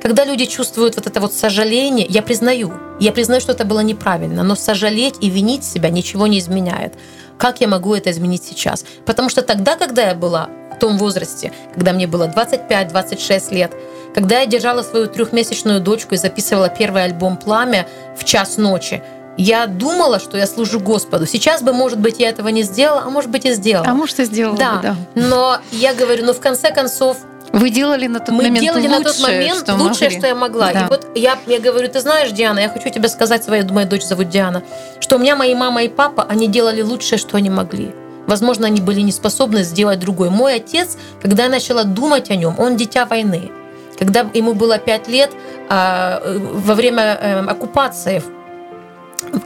Когда 0.02 0.24
люди 0.24 0.46
чувствуют 0.46 0.96
вот 0.96 1.06
это 1.06 1.20
вот 1.20 1.32
сожаление, 1.32 2.06
я 2.08 2.22
признаю, 2.22 2.72
я 3.00 3.12
признаю, 3.12 3.40
что 3.40 3.52
это 3.52 3.64
было 3.64 3.80
неправильно, 3.80 4.42
но 4.42 4.54
сожалеть 4.54 5.16
и 5.20 5.30
винить 5.30 5.64
себя 5.64 5.90
ничего 5.90 6.26
не 6.26 6.38
изменяет. 6.38 6.94
Как 7.38 7.60
я 7.60 7.68
могу 7.68 7.94
это 7.94 8.10
изменить 8.10 8.44
сейчас? 8.44 8.84
Потому 9.04 9.28
что 9.28 9.42
тогда, 9.42 9.76
когда 9.76 10.08
я 10.08 10.14
была 10.14 10.48
в 10.74 10.78
том 10.78 10.98
возрасте, 10.98 11.52
когда 11.74 11.92
мне 11.92 12.06
было 12.06 12.28
25-26 12.28 13.54
лет, 13.54 13.72
когда 14.14 14.40
я 14.40 14.46
держала 14.46 14.82
свою 14.82 15.06
трехмесячную 15.06 15.80
дочку 15.80 16.14
и 16.14 16.18
записывала 16.18 16.68
первый 16.68 17.04
альбом 17.04 17.36
«Пламя» 17.36 17.86
в 18.18 18.24
час 18.24 18.56
ночи, 18.56 19.02
я 19.36 19.66
думала, 19.66 20.18
что 20.18 20.38
я 20.38 20.46
служу 20.46 20.80
Господу. 20.80 21.26
Сейчас 21.26 21.62
бы, 21.62 21.72
может 21.72 21.98
быть, 21.98 22.18
я 22.18 22.30
этого 22.30 22.48
не 22.48 22.62
сделала, 22.62 23.02
а 23.04 23.10
может 23.10 23.30
быть, 23.30 23.44
и 23.44 23.52
сделала. 23.52 23.86
А 23.86 23.94
может, 23.94 24.18
и 24.18 24.24
сделала 24.24 24.56
да. 24.56 24.76
бы, 24.76 24.82
да. 24.82 24.96
Но 25.14 25.58
я 25.72 25.94
говорю, 25.94 26.24
ну, 26.24 26.32
в 26.32 26.40
конце 26.40 26.72
концов, 26.72 27.18
Вы 27.52 27.70
делали 27.70 28.06
на 28.06 28.20
тот 28.20 28.34
мы 28.34 28.44
момент 28.44 28.60
делали 28.60 28.86
лучшее, 28.86 28.98
на 28.98 29.04
тот 29.04 29.20
момент 29.20 29.58
что 29.60 29.74
лучшее, 29.74 30.08
могли. 30.08 30.18
что 30.18 30.26
я 30.26 30.34
могла. 30.34 30.72
Да. 30.72 30.80
И 30.80 30.88
вот 30.88 31.06
я, 31.14 31.38
я 31.46 31.60
говорю, 31.60 31.88
ты 31.88 32.00
знаешь, 32.00 32.30
Диана, 32.32 32.58
я 32.58 32.68
хочу 32.68 32.90
тебе 32.90 33.08
сказать, 33.08 33.44
своей 33.44 33.62
моя 33.64 33.86
дочь 33.86 34.02
зовут 34.02 34.28
Диана, 34.28 34.62
что 35.00 35.16
у 35.16 35.18
меня 35.18 35.36
мои 35.36 35.54
мама 35.54 35.82
и 35.84 35.88
папа, 35.88 36.26
они 36.28 36.48
делали 36.48 36.82
лучшее, 36.82 37.18
что 37.18 37.36
они 37.36 37.50
могли. 37.50 37.94
Возможно, 38.26 38.66
они 38.66 38.80
были 38.80 39.00
не 39.00 39.12
способны 39.12 39.62
сделать 39.62 40.00
другой. 40.00 40.30
Мой 40.30 40.56
отец, 40.56 40.96
когда 41.22 41.44
я 41.44 41.48
начала 41.48 41.84
думать 41.84 42.30
о 42.30 42.36
нем, 42.36 42.56
он 42.58 42.76
дитя 42.76 43.06
войны. 43.06 43.50
Когда 43.98 44.26
ему 44.34 44.52
было 44.52 44.78
пять 44.78 45.08
лет, 45.08 45.30
а, 45.68 46.20
э, 46.22 46.38
во 46.38 46.74
время 46.74 47.18
э, 47.20 47.40
оккупации, 47.46 48.22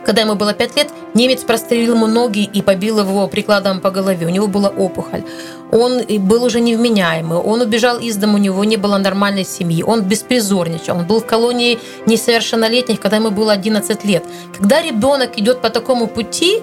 когда 0.05 0.23
ему 0.23 0.35
было 0.35 0.55
пять 0.55 0.77
лет, 0.77 0.89
немец 1.15 1.43
прострелил 1.43 1.95
ему 1.95 2.07
ноги 2.07 2.43
и 2.43 2.63
побил 2.63 2.99
его 3.01 3.29
прикладом 3.29 3.81
по 3.81 3.91
голове. 3.91 4.27
У 4.27 4.31
него 4.31 4.47
была 4.49 4.69
опухоль. 4.69 5.23
Он 5.73 6.03
был 6.21 6.45
уже 6.45 6.61
невменяемый. 6.61 7.39
Он 7.39 7.61
убежал 7.61 7.99
из 7.99 8.17
дома, 8.17 8.35
у 8.35 8.39
него 8.39 8.65
не 8.65 8.77
было 8.77 8.99
нормальной 8.99 9.45
семьи. 9.45 9.83
Он 9.83 10.03
беспризорничал. 10.03 10.99
Он 10.99 11.07
был 11.07 11.21
в 11.21 11.27
колонии 11.27 11.79
несовершеннолетних, 12.07 13.01
когда 13.01 13.17
ему 13.17 13.31
было 13.31 13.53
11 13.53 14.05
лет. 14.05 14.25
Когда 14.57 14.83
ребенок 14.83 15.39
идет 15.39 15.61
по 15.61 15.71
такому 15.71 16.07
пути, 16.07 16.63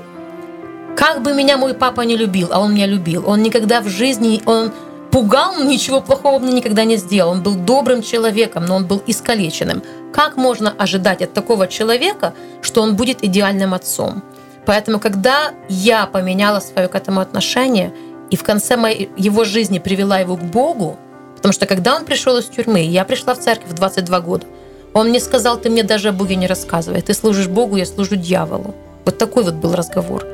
как 0.97 1.21
бы 1.21 1.33
меня 1.33 1.57
мой 1.57 1.73
папа 1.73 2.01
не 2.01 2.17
любил, 2.17 2.49
а 2.51 2.59
он 2.59 2.73
меня 2.73 2.87
любил, 2.87 3.23
он 3.27 3.43
никогда 3.43 3.81
в 3.81 3.87
жизни, 3.87 4.41
он 4.45 4.71
пугал, 5.11 5.63
ничего 5.63 6.01
плохого 6.01 6.39
мне 6.39 6.53
никогда 6.53 6.83
не 6.83 6.97
сделал. 6.97 7.31
Он 7.31 7.43
был 7.43 7.55
добрым 7.55 8.01
человеком, 8.01 8.65
но 8.65 8.75
он 8.75 8.85
был 8.85 9.01
искалеченным. 9.07 9.83
Как 10.11 10.37
можно 10.37 10.73
ожидать 10.77 11.21
от 11.21 11.33
такого 11.33 11.67
человека, 11.67 12.33
что 12.61 12.81
он 12.81 12.95
будет 12.95 13.23
идеальным 13.23 13.73
отцом? 13.73 14.23
Поэтому, 14.65 14.99
когда 14.99 15.51
я 15.69 16.07
поменяла 16.07 16.59
свое 16.59 16.87
к 16.87 16.95
этому 16.95 17.21
отношение 17.21 17.93
и 18.31 18.35
в 18.35 18.43
конце 18.43 18.77
моей, 18.77 19.09
его 19.17 19.43
жизни 19.43 19.79
привела 19.79 20.19
его 20.19 20.35
к 20.35 20.43
Богу, 20.43 20.97
потому 21.35 21.53
что 21.53 21.65
когда 21.65 21.95
он 21.95 22.05
пришел 22.05 22.37
из 22.37 22.45
тюрьмы, 22.45 22.81
я 22.81 23.03
пришла 23.05 23.33
в 23.33 23.39
церковь 23.39 23.69
в 23.69 23.73
22 23.73 24.19
года, 24.21 24.45
он 24.93 25.09
мне 25.09 25.19
сказал, 25.19 25.57
ты 25.57 25.69
мне 25.69 25.83
даже 25.83 26.09
о 26.09 26.11
Боге 26.11 26.35
не 26.35 26.47
рассказывай, 26.47 27.01
ты 27.01 27.13
служишь 27.13 27.47
Богу, 27.47 27.75
я 27.77 27.85
служу 27.85 28.15
дьяволу. 28.15 28.73
Вот 29.05 29.17
такой 29.17 29.43
вот 29.43 29.53
был 29.55 29.75
разговор. 29.75 30.25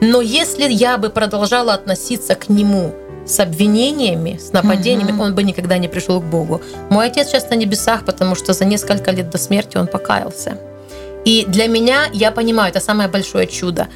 Но 0.00 0.20
если 0.20 0.70
я 0.70 0.96
бы 0.96 1.10
продолжала 1.10 1.74
относиться 1.74 2.34
к 2.34 2.48
нему 2.48 2.92
с 3.26 3.40
обвинениями, 3.40 4.38
с 4.38 4.52
нападениями, 4.52 5.12
Мгм. 5.12 5.20
он 5.20 5.34
бы 5.34 5.42
никогда 5.42 5.76
не 5.78 5.88
пришел 5.88 6.20
к 6.20 6.24
Богу. 6.24 6.60
Мой 6.88 7.06
отец 7.08 7.28
сейчас 7.28 7.50
на 7.50 7.54
небесах, 7.56 8.04
потому 8.04 8.34
что 8.36 8.52
за 8.52 8.64
несколько 8.64 9.10
лет 9.10 9.28
до 9.30 9.38
смерти 9.38 9.76
он 9.76 9.86
покаялся. 9.86 10.56
И 11.24 11.44
для 11.48 11.66
меня, 11.66 12.06
я 12.12 12.30
понимаю, 12.30 12.70
это 12.70 12.80
самое 12.80 13.08
большое 13.08 13.46
чудо. 13.46 13.88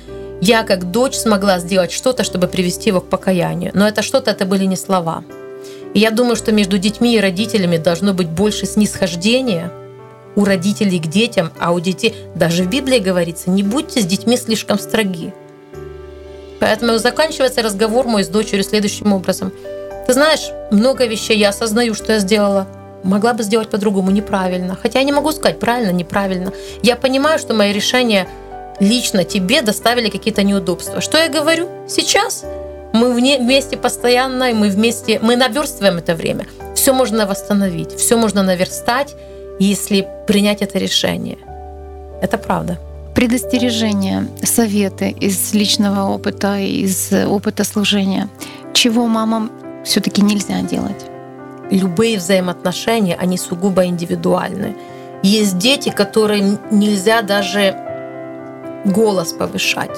Я 0.42 0.64
как 0.64 0.90
дочь 0.90 1.14
смогла 1.14 1.60
сделать 1.60 1.92
что-то, 1.92 2.24
чтобы 2.24 2.48
привести 2.48 2.88
его 2.88 3.00
к 3.00 3.08
покаянию. 3.08 3.70
Но 3.74 3.86
это 3.86 4.02
что-то, 4.02 4.32
это 4.32 4.44
были 4.44 4.64
не 4.64 4.74
слова. 4.74 5.22
И 5.94 6.00
я 6.00 6.10
думаю, 6.10 6.34
что 6.34 6.50
между 6.50 6.78
детьми 6.78 7.14
и 7.14 7.20
родителями 7.20 7.76
должно 7.76 8.12
быть 8.12 8.28
больше 8.28 8.66
снисхождения 8.66 9.70
у 10.34 10.44
родителей 10.44 10.98
к 10.98 11.06
детям, 11.06 11.52
а 11.60 11.70
у 11.70 11.78
детей, 11.78 12.16
даже 12.34 12.64
в 12.64 12.68
Библии 12.68 12.98
говорится, 12.98 13.50
не 13.50 13.62
будьте 13.62 14.00
с 14.00 14.04
детьми 14.04 14.36
слишком 14.36 14.80
строги. 14.80 15.32
Поэтому 16.58 16.98
заканчивается 16.98 17.62
разговор 17.62 18.08
мой 18.08 18.24
с 18.24 18.28
дочерью 18.28 18.64
следующим 18.64 19.12
образом. 19.12 19.52
Ты 20.08 20.12
знаешь, 20.12 20.50
много 20.72 21.06
вещей 21.06 21.38
я 21.38 21.50
осознаю, 21.50 21.94
что 21.94 22.14
я 22.14 22.18
сделала. 22.18 22.66
Могла 23.04 23.32
бы 23.32 23.44
сделать 23.44 23.70
по-другому, 23.70 24.10
неправильно. 24.10 24.76
Хотя 24.80 24.98
я 24.98 25.04
не 25.04 25.12
могу 25.12 25.30
сказать 25.30 25.60
правильно, 25.60 25.92
неправильно. 25.92 26.52
Я 26.82 26.96
понимаю, 26.96 27.38
что 27.38 27.54
мои 27.54 27.72
решения 27.72 28.26
лично 28.80 29.24
тебе 29.24 29.62
доставили 29.62 30.08
какие-то 30.10 30.42
неудобства. 30.42 31.00
Что 31.00 31.18
я 31.18 31.28
говорю? 31.28 31.68
Сейчас 31.88 32.44
мы 32.92 33.12
вместе 33.12 33.76
постоянно, 33.76 34.50
и 34.50 34.54
мы 34.54 34.68
вместе, 34.68 35.18
мы 35.22 35.36
наверстываем 35.36 35.98
это 35.98 36.14
время. 36.14 36.46
Все 36.74 36.92
можно 36.92 37.26
восстановить, 37.26 37.92
все 37.96 38.16
можно 38.16 38.42
наверстать, 38.42 39.14
если 39.58 40.06
принять 40.26 40.62
это 40.62 40.78
решение. 40.78 41.38
Это 42.20 42.38
правда. 42.38 42.78
Предостережения, 43.14 44.26
советы 44.42 45.10
из 45.10 45.54
личного 45.54 46.10
опыта, 46.10 46.58
из 46.58 47.12
опыта 47.12 47.64
служения. 47.64 48.28
Чего 48.72 49.06
мамам 49.06 49.50
все-таки 49.84 50.22
нельзя 50.22 50.60
делать? 50.62 51.12
любые 51.72 52.18
взаимоотношения, 52.18 53.16
они 53.16 53.38
сугубо 53.38 53.86
индивидуальны. 53.86 54.76
Есть 55.22 55.58
дети, 55.58 55.88
которые 55.90 56.58
нельзя 56.70 57.22
даже 57.22 57.76
голос 58.84 59.32
повышать. 59.32 59.96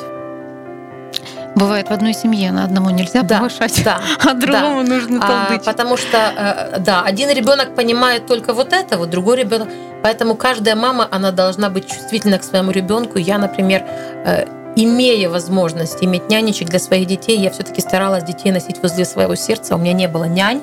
Бывает 1.56 1.88
в 1.88 1.92
одной 1.92 2.14
семье 2.14 2.50
на 2.50 2.64
одному 2.64 2.90
нельзя 2.90 3.22
Да, 3.22 3.38
повышать, 3.38 3.80
Да. 3.84 4.00
а 4.24 4.34
другому 4.34 4.82
нужно 4.82 5.20
А, 5.22 5.46
толдычить. 5.46 5.64
потому 5.64 5.96
что, 5.96 6.16
э, 6.36 6.78
да, 6.80 7.02
один 7.02 7.30
ребенок 7.30 7.76
понимает 7.76 8.26
только 8.26 8.52
вот 8.52 8.72
это, 8.72 8.98
вот 8.98 9.10
другой 9.10 9.36
ребенок. 9.36 9.68
Поэтому 10.02 10.34
каждая 10.34 10.74
мама, 10.74 11.06
она 11.12 11.30
должна 11.30 11.70
быть 11.70 11.86
чувствительна 11.88 12.38
к 12.38 12.44
своему 12.44 12.72
ребенку. 12.72 13.18
Я, 13.18 13.38
например, 13.38 13.84
э, 14.26 14.46
имея 14.74 15.30
возможность 15.30 16.02
иметь 16.02 16.28
нянечек 16.28 16.68
для 16.70 16.80
своих 16.80 17.06
детей, 17.06 17.38
я 17.38 17.50
все-таки 17.50 17.80
старалась 17.80 18.24
детей 18.24 18.50
носить 18.50 18.82
возле 18.82 19.04
своего 19.04 19.36
сердца. 19.36 19.76
У 19.76 19.78
меня 19.78 19.92
не 19.92 20.08
было 20.08 20.24
нянь, 20.24 20.60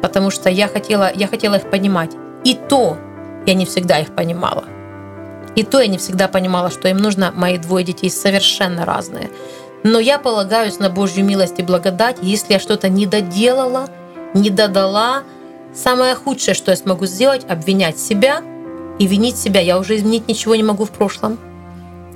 потому 0.00 0.30
что 0.30 0.48
я 0.48 0.68
хотела, 0.68 1.10
я 1.12 1.26
хотела 1.26 1.56
их 1.56 1.68
понимать. 1.68 2.12
И 2.44 2.54
то 2.54 2.96
я 3.46 3.54
не 3.54 3.66
всегда 3.66 3.98
их 3.98 4.14
понимала. 4.14 4.62
И 5.60 5.62
то 5.62 5.78
я 5.78 5.88
не 5.88 5.98
всегда 5.98 6.26
понимала, 6.26 6.70
что 6.70 6.88
им 6.88 6.96
нужно. 6.96 7.32
Мои 7.36 7.58
двое 7.58 7.84
детей 7.84 8.08
совершенно 8.08 8.86
разные. 8.86 9.30
Но 9.82 9.98
я 9.98 10.18
полагаюсь 10.18 10.78
на 10.78 10.88
Божью 10.88 11.22
милость 11.22 11.58
и 11.58 11.62
благодать. 11.62 12.16
Если 12.22 12.54
я 12.54 12.58
что-то 12.58 12.88
не 12.88 13.04
доделала, 13.04 13.90
не 14.32 14.48
додала, 14.48 15.22
самое 15.74 16.14
худшее, 16.14 16.54
что 16.54 16.70
я 16.70 16.78
смогу 16.78 17.04
сделать, 17.04 17.44
обвинять 17.46 17.98
себя 17.98 18.42
и 18.98 19.06
винить 19.06 19.36
себя. 19.36 19.60
Я 19.60 19.78
уже 19.78 19.96
изменить 19.96 20.28
ничего 20.28 20.54
не 20.54 20.62
могу 20.62 20.86
в 20.86 20.92
прошлом. 20.92 21.38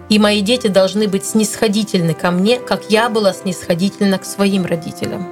И 0.08 0.18
мои 0.18 0.40
дети 0.40 0.68
должны 0.68 1.06
быть 1.06 1.26
снисходительны 1.26 2.14
ко 2.14 2.30
мне, 2.30 2.58
как 2.58 2.88
я 2.88 3.10
была 3.10 3.34
снисходительна 3.34 4.18
к 4.18 4.24
своим 4.24 4.64
родителям. 4.64 5.28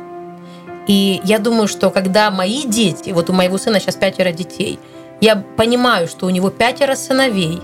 И 0.86 1.22
я 1.24 1.38
думаю, 1.38 1.66
что 1.66 1.88
когда 1.88 2.30
мои 2.30 2.64
дети, 2.64 3.08
вот 3.12 3.30
у 3.30 3.32
моего 3.32 3.56
сына 3.56 3.80
сейчас 3.80 3.96
пятеро 3.96 4.32
детей, 4.32 4.78
я 5.22 5.36
понимаю, 5.36 6.08
что 6.08 6.26
у 6.26 6.30
него 6.30 6.50
пятеро 6.50 6.94
сыновей, 6.94 7.62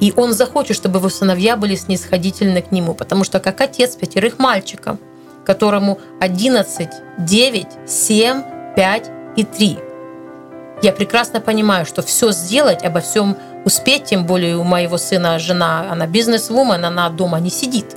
и 0.00 0.14
он 0.16 0.32
захочет, 0.32 0.76
чтобы 0.76 0.98
его 0.98 1.10
сыновья 1.10 1.56
были 1.56 1.76
снисходительны 1.76 2.62
к 2.62 2.72
нему, 2.72 2.94
потому 2.94 3.22
что 3.22 3.38
как 3.38 3.60
отец 3.60 3.96
пятерых 3.96 4.38
мальчиков, 4.38 4.96
которому 5.44 5.98
11, 6.20 6.88
9, 7.18 7.66
7, 7.86 8.42
5 8.74 9.10
и 9.36 9.44
3. 9.44 9.78
Я 10.82 10.92
прекрасно 10.92 11.40
понимаю, 11.40 11.84
что 11.84 12.00
все 12.02 12.32
сделать, 12.32 12.82
обо 12.82 13.00
всем 13.00 13.36
успеть, 13.66 14.04
тем 14.04 14.24
более 14.24 14.56
у 14.56 14.64
моего 14.64 14.96
сына 14.96 15.38
жена, 15.38 15.88
она 15.90 16.06
бизнес-вумен, 16.06 16.82
она 16.82 17.10
дома 17.10 17.38
не 17.38 17.50
сидит. 17.50 17.96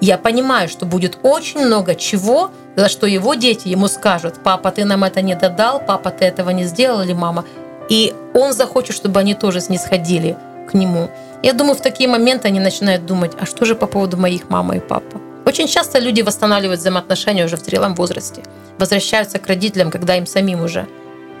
Я 0.00 0.16
понимаю, 0.16 0.70
что 0.70 0.86
будет 0.86 1.18
очень 1.22 1.66
много 1.66 1.94
чего, 1.94 2.50
за 2.76 2.88
что 2.88 3.06
его 3.06 3.34
дети 3.34 3.68
ему 3.68 3.88
скажут, 3.88 4.36
папа, 4.42 4.70
ты 4.70 4.86
нам 4.86 5.04
это 5.04 5.20
не 5.20 5.34
додал, 5.34 5.80
папа, 5.86 6.10
ты 6.10 6.24
этого 6.24 6.50
не 6.50 6.64
сделал, 6.64 7.02
или 7.02 7.12
мама. 7.12 7.44
И 7.90 8.14
он 8.32 8.54
захочет, 8.54 8.96
чтобы 8.96 9.20
они 9.20 9.34
тоже 9.34 9.60
снисходили 9.60 10.36
к 10.70 10.74
нему. 10.74 11.10
Я 11.42 11.52
думаю, 11.52 11.74
в 11.74 11.80
такие 11.80 12.08
моменты 12.08 12.48
они 12.48 12.60
начинают 12.60 13.06
думать, 13.06 13.32
а 13.40 13.46
что 13.46 13.64
же 13.64 13.74
по 13.74 13.86
поводу 13.86 14.16
моих 14.16 14.50
мамы 14.50 14.76
и 14.76 14.80
папы? 14.80 15.20
Очень 15.46 15.68
часто 15.68 15.98
люди 15.98 16.22
восстанавливают 16.22 16.80
взаимоотношения 16.80 17.44
уже 17.44 17.56
в 17.56 17.64
зрелом 17.64 17.94
возрасте, 17.94 18.42
возвращаются 18.78 19.38
к 19.38 19.46
родителям, 19.46 19.90
когда 19.90 20.16
им 20.16 20.26
самим 20.26 20.64
уже 20.64 20.86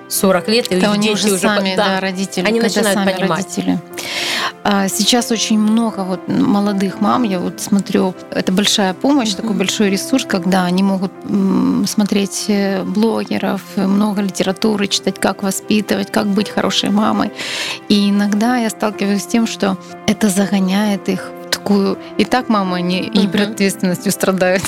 40 0.08 0.48
лет, 0.48 0.70
и 0.72 0.74
они 0.84 1.10
уже 1.10 1.26
уже 1.28 1.38
сами, 1.38 1.74
да, 1.76 1.86
да, 1.86 2.00
родители. 2.00 2.46
они 2.46 2.60
начинают 2.60 2.94
сами 2.98 3.12
понимать. 3.12 3.38
родители. 3.44 3.80
А, 4.62 4.88
Сейчас 4.88 5.30
очень 5.30 5.58
много 5.58 6.00
вот 6.04 6.28
молодых 6.28 7.00
мам, 7.00 7.22
я 7.24 7.38
вот 7.40 7.60
смотрю, 7.60 8.14
это 8.30 8.52
большая 8.52 8.94
помощь, 8.94 9.34
такой 9.34 9.54
большой 9.56 9.90
ресурс, 9.90 10.24
когда 10.26 10.64
они 10.64 10.82
могут 10.82 11.12
смотреть 11.86 12.44
э, 12.48 12.82
блогеров, 12.82 13.60
э, 13.76 13.86
много 13.86 14.22
литературы, 14.22 14.86
читать, 14.88 15.18
как 15.20 15.42
воспитывать, 15.42 16.10
как 16.10 16.26
быть 16.26 16.48
хорошей 16.50 16.90
мамой. 16.90 17.32
И 17.88 18.10
иногда 18.10 18.56
я 18.56 18.70
сталкиваюсь 18.70 19.22
с 19.22 19.26
тем, 19.26 19.46
что 19.46 19.76
это 20.06 20.28
загоняет 20.28 21.08
их 21.08 21.30
в 21.46 21.50
такую... 21.50 21.98
И 22.18 22.24
так 22.24 22.48
мамы 22.48 22.80
не 22.82 23.02
Мгм. 23.02 23.12
гиперответственностью 23.12 24.12
страдают. 24.12 24.62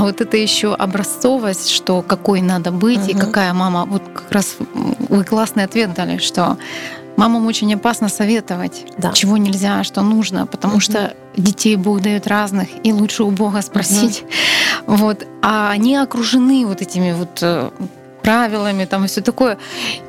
А 0.00 0.04
вот 0.04 0.22
это 0.22 0.38
еще 0.38 0.72
образцовость, 0.74 1.68
что 1.68 2.00
какой 2.00 2.40
надо 2.40 2.72
быть 2.72 3.06
и 3.06 3.12
Мгм. 3.14 3.20
какая 3.20 3.52
мама. 3.52 3.84
Вот 3.84 4.02
как 4.14 4.32
раз 4.32 4.56
вы 5.10 5.24
классный 5.24 5.64
ответ 5.64 5.92
дали, 5.92 6.16
что 6.16 6.56
мамам 7.18 7.46
очень 7.46 7.74
опасно 7.74 8.08
советовать, 8.08 8.86
Да. 8.96 9.12
чего 9.12 9.36
нельзя, 9.36 9.84
что 9.84 10.00
нужно, 10.00 10.46
потому 10.46 10.74
Мгм. 10.74 10.80
что 10.80 11.12
детей 11.36 11.76
Бог 11.76 12.00
дает 12.00 12.26
разных, 12.26 12.68
и 12.82 12.94
лучше 12.94 13.24
у 13.24 13.30
Бога 13.30 13.60
спросить. 13.60 14.24
Вот. 14.86 15.26
А 15.42 15.70
они 15.70 15.96
окружены 15.96 16.64
вот 16.64 16.80
этими 16.80 17.12
вот 17.12 17.38
э, 17.42 17.68
правилами 18.22 18.84
там 18.84 19.04
и 19.04 19.08
все 19.08 19.20
такое. 19.20 19.58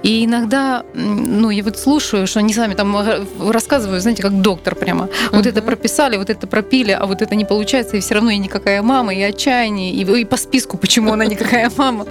И 0.03 0.25
иногда, 0.25 0.83
ну, 0.93 1.49
я 1.49 1.63
вот 1.63 1.77
слушаю, 1.77 2.27
что 2.27 2.39
они 2.39 2.53
сами 2.53 2.73
там 2.73 2.95
э, 2.97 3.23
рассказывают, 3.39 4.01
знаете, 4.01 4.21
как 4.21 4.41
доктор 4.41 4.75
прямо. 4.75 5.09
Вот 5.31 5.45
это 5.45 5.59
Мгм. 5.61 5.67
прописали, 5.67 6.17
вот 6.17 6.29
это 6.29 6.47
пропили, 6.47 6.91
а 6.91 7.05
вот 7.05 7.21
это 7.21 7.35
не 7.35 7.45
получается, 7.45 7.97
и 7.97 7.99
все 7.99 8.15
равно 8.15 8.31
я 8.31 8.37
никакая 8.37 8.81
мама, 8.81 9.13
и 9.13 9.21
отчаяние, 9.21 9.91
и, 9.93 10.21
и 10.21 10.25
по 10.25 10.37
списку, 10.37 10.77
почему 10.77 11.13
она 11.13 11.25
никакая 11.25 11.71
мама. 11.77 12.05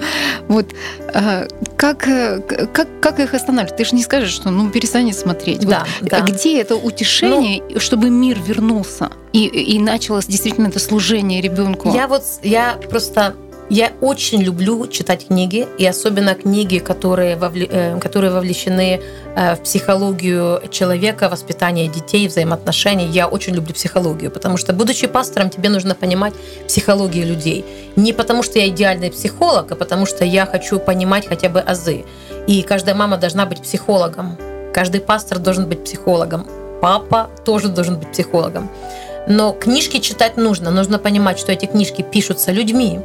Вот 0.49 0.67
э, 1.15 1.49
как, 1.77 2.09
э, 2.09 2.41
как, 2.73 2.89
как 3.01 3.21
их 3.21 3.35
останавливать? 3.35 3.77
Ты 3.77 3.85
же 3.85 3.95
не 3.95 4.03
скажешь, 4.03 4.31
что 4.33 4.51
ну 4.51 4.71
перестань 4.71 5.13
смотреть. 5.13 5.61
Да, 5.67 5.85
Вот 6.01 6.11
да. 6.11 6.21
Где 6.21 6.61
это 6.61 6.77
утешение, 6.77 7.63
чтобы 7.79 8.11
мир 8.11 8.39
вернулся 8.47 9.11
и, 9.33 9.47
и 9.47 9.79
началось 9.79 10.27
действительно 10.27 10.69
это 10.69 10.79
служение 10.79 11.41
ребенку? 11.41 11.93
Я 11.93 12.07
вот, 12.07 12.23
я 12.43 12.79
просто, 12.91 13.35
я 13.71 13.93
очень 14.01 14.43
люблю 14.43 14.87
читать 14.89 15.29
книги, 15.29 15.67
и 15.79 15.87
особенно 15.87 16.35
книги, 16.35 16.79
которые, 16.79 17.37
вовле- 17.37 17.69
э, 17.71 18.01
которые 18.01 18.33
вовлечены 18.33 19.01
э, 19.37 19.55
в 19.55 19.61
психологию 19.61 20.61
человека, 20.71 21.29
воспитание 21.29 21.87
детей, 21.87 22.27
взаимоотношений. 22.27 23.07
Я 23.07 23.29
очень 23.29 23.55
люблю 23.55 23.73
психологию, 23.73 24.33
потому 24.33 24.57
что, 24.57 24.73
будучи 24.73 25.07
пастором, 25.07 25.51
тебе 25.51 25.69
нужно 25.69 25.95
понимать 25.95 26.35
психологию 26.67 27.27
людей. 27.27 27.65
Не 27.95 28.13
потому, 28.13 28.43
что 28.43 28.59
я 28.59 28.69
идеальный 28.69 29.11
психолог, 29.11 29.71
а 29.71 29.77
потому, 29.77 30.05
что 30.05 30.25
я 30.25 30.47
хочу 30.47 30.81
понимать 30.81 31.29
хотя 31.29 31.49
бы 31.49 31.61
азы. 31.61 32.05
И 32.49 32.63
каждая 32.63 32.97
мама 32.97 33.19
должна 33.19 33.47
быть 33.47 33.63
психологом. 33.63 34.37
Каждый 34.75 35.01
пастор 35.01 35.39
должен 35.39 35.69
быть 35.69 35.85
психологом. 35.85 36.45
Папа 36.83 37.31
тоже 37.45 37.69
должен 37.69 37.99
быть 37.99 38.11
психологом. 38.11 38.69
Но 39.29 39.53
книжки 39.53 39.99
читать 39.99 40.37
нужно. 40.37 40.73
Нужно 40.73 40.99
понимать, 40.99 41.39
что 41.39 41.53
эти 41.53 41.67
книжки 41.67 42.03
пишутся 42.03 42.51
людьми. 42.51 42.99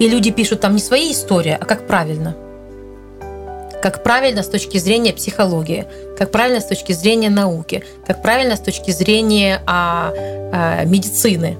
И 0.00 0.08
люди 0.08 0.30
пишут 0.30 0.62
там 0.62 0.74
не 0.74 0.80
свои 0.80 1.12
истории, 1.12 1.56
а 1.60 1.64
как 1.64 1.86
правильно. 1.86 2.34
Как 3.82 4.02
правильно 4.02 4.42
с 4.42 4.48
точки 4.48 4.78
зрения 4.78 5.12
психологии, 5.12 5.86
как 6.18 6.32
правильно 6.32 6.60
с 6.60 6.64
точки 6.64 6.92
зрения 6.92 7.28
науки, 7.28 7.84
как 8.06 8.22
правильно 8.22 8.56
с 8.56 8.60
точки 8.60 8.92
зрения 8.92 9.62
а, 9.66 10.12
а, 10.52 10.84
медицины. 10.84 11.58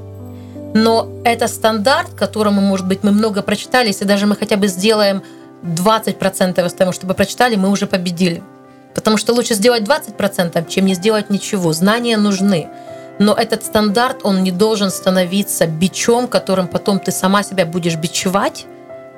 Но 0.72 1.10
это 1.24 1.48
стандарт, 1.48 2.14
которому, 2.14 2.62
может 2.62 2.88
быть, 2.88 3.02
мы 3.02 3.12
много 3.12 3.42
прочитали, 3.42 3.88
если 3.88 4.06
даже 4.06 4.26
мы 4.26 4.36
хотя 4.36 4.56
бы 4.56 4.68
сделаем 4.68 5.22
20% 5.62 6.66
из 6.66 6.72
того, 6.72 6.92
чтобы 6.92 7.12
прочитали, 7.12 7.56
мы 7.56 7.68
уже 7.68 7.86
победили. 7.86 8.42
Потому 8.94 9.18
что 9.18 9.34
лучше 9.34 9.52
сделать 9.52 9.82
20%, 9.82 10.66
чем 10.68 10.86
не 10.86 10.94
сделать 10.94 11.28
ничего. 11.28 11.74
Знания 11.74 12.16
нужны. 12.16 12.68
Но 13.20 13.34
этот 13.34 13.64
стандарт, 13.64 14.20
он 14.24 14.42
не 14.42 14.50
должен 14.50 14.90
становиться 14.90 15.66
бичом, 15.66 16.26
которым 16.26 16.66
потом 16.66 16.98
ты 16.98 17.12
сама 17.12 17.42
себя 17.42 17.66
будешь 17.66 17.96
бичевать, 17.96 18.64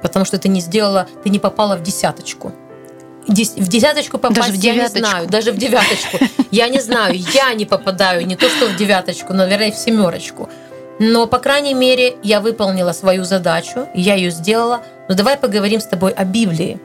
потому 0.03 0.25
что 0.25 0.39
ты 0.39 0.49
не 0.49 0.61
сделала, 0.61 1.07
ты 1.23 1.31
не 1.31 1.39
попала 1.39 1.77
в 1.77 1.83
десяточку. 1.83 2.53
Дес- 3.29 3.55
В 3.57 3.69
десяточку 3.69 4.19
попасть 4.19 4.41
Даже 4.41 4.53
в 4.53 4.57
я 4.57 4.73
не 4.73 4.77
девяточку. 4.79 4.99
знаю, 4.99 5.29
даже 5.29 5.53
в 5.53 5.57
девяточку. 5.57 6.19
Я 6.51 6.69
не 6.69 6.81
знаю, 6.81 7.15
я 7.33 7.55
не 7.55 7.65
попадаю 7.65 8.27
не 8.27 8.35
то 8.35 8.49
что 8.49 8.67
в 8.67 8.77
девяточку, 8.77 9.33
но, 9.33 9.45
наверное, 9.45 9.71
в 9.71 9.77
семерочку. 9.77 10.49
Но, 10.99 11.27
по 11.29 11.39
крайней 11.39 11.75
мере, 11.75 12.17
я 12.25 12.41
выполнила 12.41 12.93
свою 12.93 13.23
задачу, 13.25 13.87
я 13.95 14.17
ее 14.17 14.33
сделала. 14.33 14.81
Но 15.09 15.15
давай 15.15 15.37
поговорим 15.37 15.81
с 15.81 15.87
тобой 15.87 16.11
о 16.11 16.25
Библии. 16.25 16.81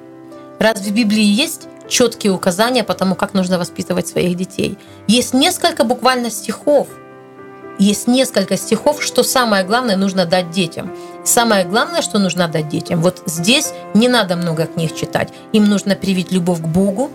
Раз 0.60 0.80
в 0.80 0.94
Библии 0.94 1.24
есть 1.24 1.64
четкие 1.90 2.32
указания 2.34 2.84
по 2.84 2.94
тому, 2.94 3.16
как 3.16 3.34
нужно 3.34 3.58
воспитывать 3.58 4.08
своих 4.08 4.38
детей. 4.38 4.78
Есть 5.08 5.34
несколько 5.34 5.84
буквально 5.84 6.30
стихов, 6.30 6.88
есть 7.80 8.08
несколько 8.08 8.58
стихов, 8.58 9.04
что 9.04 9.24
самое 9.24 9.64
главное 9.64 9.98
нужно 9.98 10.26
дать 10.26 10.52
детям. 10.52 10.92
Самое 11.24 11.66
главное, 11.66 12.02
что 12.02 12.20
нужно 12.20 12.48
дать 12.48 12.70
детям, 12.70 13.02
вот 13.02 13.22
здесь 13.26 13.74
не 13.94 14.08
надо 14.08 14.36
много 14.36 14.66
книг 14.66 14.96
читать. 14.96 15.34
Им 15.52 15.66
нужно 15.66 15.96
привить 15.96 16.32
любовь 16.32 16.62
к 16.62 16.66
Богу, 16.66 17.12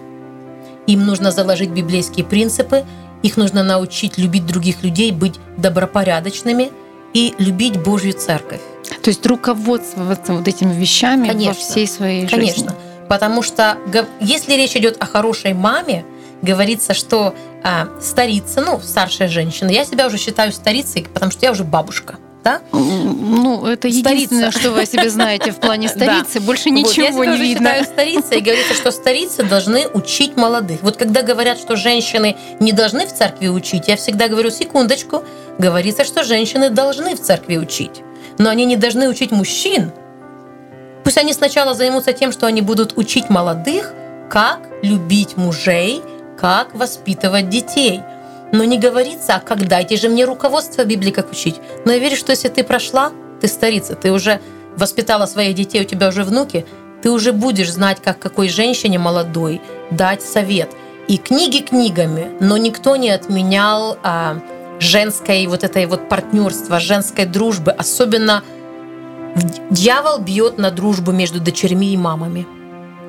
им 0.86 1.06
нужно 1.06 1.32
заложить 1.32 1.70
библейские 1.70 2.24
принципы, 2.24 2.84
их 3.22 3.36
нужно 3.36 3.62
научить 3.62 4.18
любить 4.18 4.46
других 4.46 4.82
людей, 4.82 5.12
быть 5.12 5.34
добропорядочными 5.56 6.70
и 7.14 7.34
любить 7.38 7.80
Божью 7.80 8.12
церковь. 8.12 8.60
То 9.02 9.08
есть 9.08 9.24
руководствоваться 9.26 10.32
вот 10.32 10.46
этими 10.46 10.74
вещами 10.74 11.28
во 11.28 11.32
Конечно. 11.32 11.54
всей 11.54 11.86
своей 11.86 12.28
жизни. 12.28 12.36
Конечно. 12.36 12.74
Потому 13.08 13.42
что 13.42 13.76
если 14.20 14.54
речь 14.54 14.76
идет 14.76 15.02
о 15.02 15.06
хорошей 15.06 15.54
маме, 15.54 16.04
говорится, 16.42 16.94
что 16.94 17.34
а, 17.62 17.88
старица, 18.00 18.60
ну, 18.60 18.80
старшая 18.80 19.28
женщина, 19.28 19.70
я 19.70 19.84
себя 19.84 20.06
уже 20.06 20.18
считаю 20.18 20.52
старицей, 20.52 21.06
потому 21.12 21.30
что 21.32 21.44
я 21.46 21.52
уже 21.52 21.64
бабушка. 21.64 22.16
Да? 22.44 22.60
Ну, 22.72 23.64
это 23.66 23.88
Старица. 23.88 24.10
единственное, 24.10 24.50
что 24.50 24.72
вы 24.72 24.80
о 24.80 24.86
себе 24.86 25.08
знаете 25.10 25.52
в 25.52 25.58
плане 25.60 25.86
Да. 25.86 25.94
старицы. 25.94 26.40
Больше 26.40 26.70
Вот, 26.70 26.76
я 26.76 26.82
ничего 26.82 27.24
не 27.24 27.30
уже 27.34 27.42
видно. 27.42 27.68
считаю 27.68 27.84
старицей, 27.84 28.38
и 28.38 28.40
говорится, 28.40 28.74
что 28.74 28.90
старицы 28.90 29.44
должны 29.44 29.86
учить 29.86 30.36
молодых. 30.36 30.82
Вот 30.82 30.96
когда 30.96 31.22
говорят, 31.22 31.58
что 31.58 31.76
женщины 31.76 32.36
не 32.58 32.72
должны 32.72 33.06
в 33.06 33.14
церкви 33.14 33.46
учить, 33.46 33.86
я 33.86 33.96
всегда 33.96 34.26
говорю, 34.26 34.50
секундочку, 34.50 35.22
говорится, 35.58 36.02
что 36.04 36.24
женщины 36.24 36.68
должны 36.68 37.14
в 37.14 37.20
церкви 37.20 37.58
учить. 37.58 38.02
Но 38.38 38.50
они 38.50 38.64
не 38.64 38.74
должны 38.76 39.08
учить 39.08 39.30
мужчин. 39.30 39.92
Пусть 41.04 41.18
они 41.18 41.32
сначала 41.34 41.74
займутся 41.74 42.12
тем, 42.12 42.32
что 42.32 42.46
они 42.46 42.60
будут 42.60 42.98
учить 42.98 43.30
молодых, 43.30 43.92
как 44.30 44.60
любить 44.82 45.36
мужей, 45.36 46.02
как 46.42 46.74
воспитывать 46.74 47.48
детей. 47.50 48.00
Но 48.50 48.64
не 48.64 48.76
говорится, 48.76 49.36
а 49.36 49.40
как 49.40 49.68
дайте 49.68 49.96
же 49.96 50.08
мне 50.08 50.24
руководство 50.24 50.84
Библии, 50.84 51.12
как 51.12 51.30
учить. 51.30 51.54
Но 51.84 51.92
я 51.92 51.98
верю, 51.98 52.16
что 52.16 52.32
если 52.32 52.48
ты 52.48 52.64
прошла, 52.64 53.12
ты 53.40 53.46
старица, 53.46 53.94
ты 53.94 54.10
уже 54.10 54.40
воспитала 54.76 55.26
своих 55.26 55.54
детей, 55.54 55.82
у 55.82 55.84
тебя 55.84 56.08
уже 56.08 56.24
внуки, 56.24 56.66
ты 57.00 57.12
уже 57.12 57.32
будешь 57.32 57.70
знать, 57.70 58.02
как 58.02 58.18
какой 58.18 58.48
женщине 58.48 58.98
молодой 58.98 59.60
дать 59.92 60.20
совет. 60.20 60.70
И 61.06 61.16
книги 61.16 61.58
книгами, 61.58 62.32
но 62.40 62.56
никто 62.56 62.96
не 62.96 63.10
отменял 63.10 63.96
а, 64.02 64.40
женской 64.80 65.46
вот 65.46 65.62
этой 65.62 65.86
вот 65.86 66.08
партнерства, 66.08 66.80
женской 66.80 67.24
дружбы. 67.24 67.70
Особенно 67.70 68.42
дьявол 69.70 70.18
бьет 70.18 70.58
на 70.58 70.72
дружбу 70.72 71.12
между 71.12 71.40
дочерьми 71.40 71.94
и 71.94 71.96
мамами. 71.96 72.48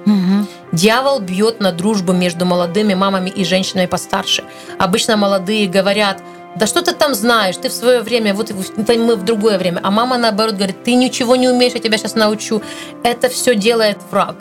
Мгм. 0.05 0.47
Дьявол 0.73 1.19
бьет 1.19 1.59
на 1.59 1.71
дружбу 1.71 2.13
между 2.13 2.45
молодыми 2.45 2.95
мамами 2.95 3.29
и 3.29 3.45
женщинами 3.45 3.85
постарше. 3.85 4.43
Обычно 4.79 5.15
молодые 5.17 5.67
говорят, 5.67 6.23
да 6.55 6.65
что 6.65 6.81
ты 6.81 6.93
там 6.93 7.13
знаешь, 7.13 7.57
ты 7.57 7.69
в 7.69 7.73
свое 7.73 8.01
время, 8.01 8.33
вот 8.33 8.51
мы 8.51 9.15
в 9.15 9.23
другое 9.23 9.59
время. 9.59 9.79
А 9.83 9.91
мама 9.91 10.17
наоборот 10.17 10.55
говорит, 10.55 10.83
ты 10.83 10.95
ничего 10.95 11.35
не 11.35 11.47
умеешь, 11.47 11.73
я 11.73 11.79
тебя 11.79 11.97
сейчас 11.99 12.15
научу. 12.15 12.63
Это 13.03 13.29
все 13.29 13.53
делает 13.53 13.99
враг. 14.09 14.37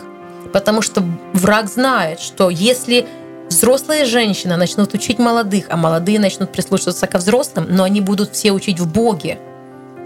Потому 0.55 0.81
что 0.81 1.05
враг 1.35 1.69
знает, 1.69 2.19
что 2.19 2.49
если 2.49 3.07
взрослые 3.51 4.07
женщины 4.07 4.57
начнут 4.57 4.95
учить 4.95 5.19
молодых, 5.19 5.67
а 5.69 5.77
молодые 5.77 6.19
начнут 6.19 6.51
прислушиваться 6.51 7.07
ко 7.07 7.19
взрослым, 7.19 7.67
но 7.69 7.85
они 7.85 8.01
будут 8.01 8.33
все 8.33 8.53
учить 8.53 8.81
в 8.81 8.91
Боге. 8.91 9.39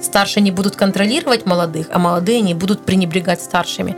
Старшие 0.03 0.43
не 0.43 0.51
будут 0.51 0.75
контролировать 0.75 1.47
молодых, 1.47 1.87
а 1.93 2.01
молодые 2.01 2.41
не 2.41 2.55
будут 2.55 2.85
пренебрегать 2.85 3.41
старшими. 3.41 3.97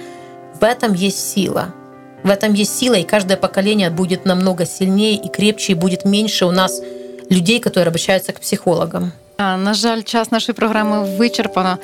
В 0.61 0.63
этом 0.63 0.93
есть 0.93 1.33
сила. 1.33 1.75
В 2.25 2.31
этом 2.31 2.53
есть 2.55 2.79
сила, 2.79 2.95
и 2.95 3.05
каждое 3.05 3.37
поколение 3.37 3.91
будет 3.91 4.27
намного 4.27 4.67
сильнее 4.67 5.15
и 5.15 5.29
крепче, 5.29 5.73
и 5.73 5.77
будет 5.77 6.05
меньше 6.05 6.47
у 6.47 6.51
нас 6.51 6.83
людей, 7.31 7.61
которые 7.61 7.89
обращаются 7.89 8.33
к 8.33 8.41
психологам. 8.41 9.13
На 9.39 9.75
жаль, 9.75 10.03
час 10.03 10.33
нашої 10.33 10.57
програми 10.57 11.17
вичерпано. 11.19 11.79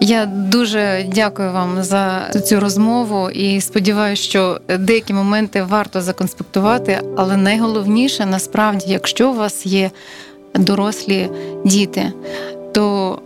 Я 0.00 0.26
дуже 0.26 1.06
дякую 1.14 1.52
вам 1.52 1.82
за 1.82 2.30
цю 2.44 2.60
розмову 2.60 3.30
і 3.30 3.60
сподіваюся, 3.60 4.22
що 4.22 4.60
деякі 4.78 5.12
моменти 5.12 5.62
варто 5.62 6.00
законспектувати, 6.00 7.00
але 7.16 7.36
найголовніше 7.36 8.26
насправді, 8.26 8.84
якщо 8.88 9.30
у 9.30 9.34
вас 9.34 9.66
є 9.66 9.90
дорослі 10.54 11.30
діти, 11.64 12.12
то 12.72 13.18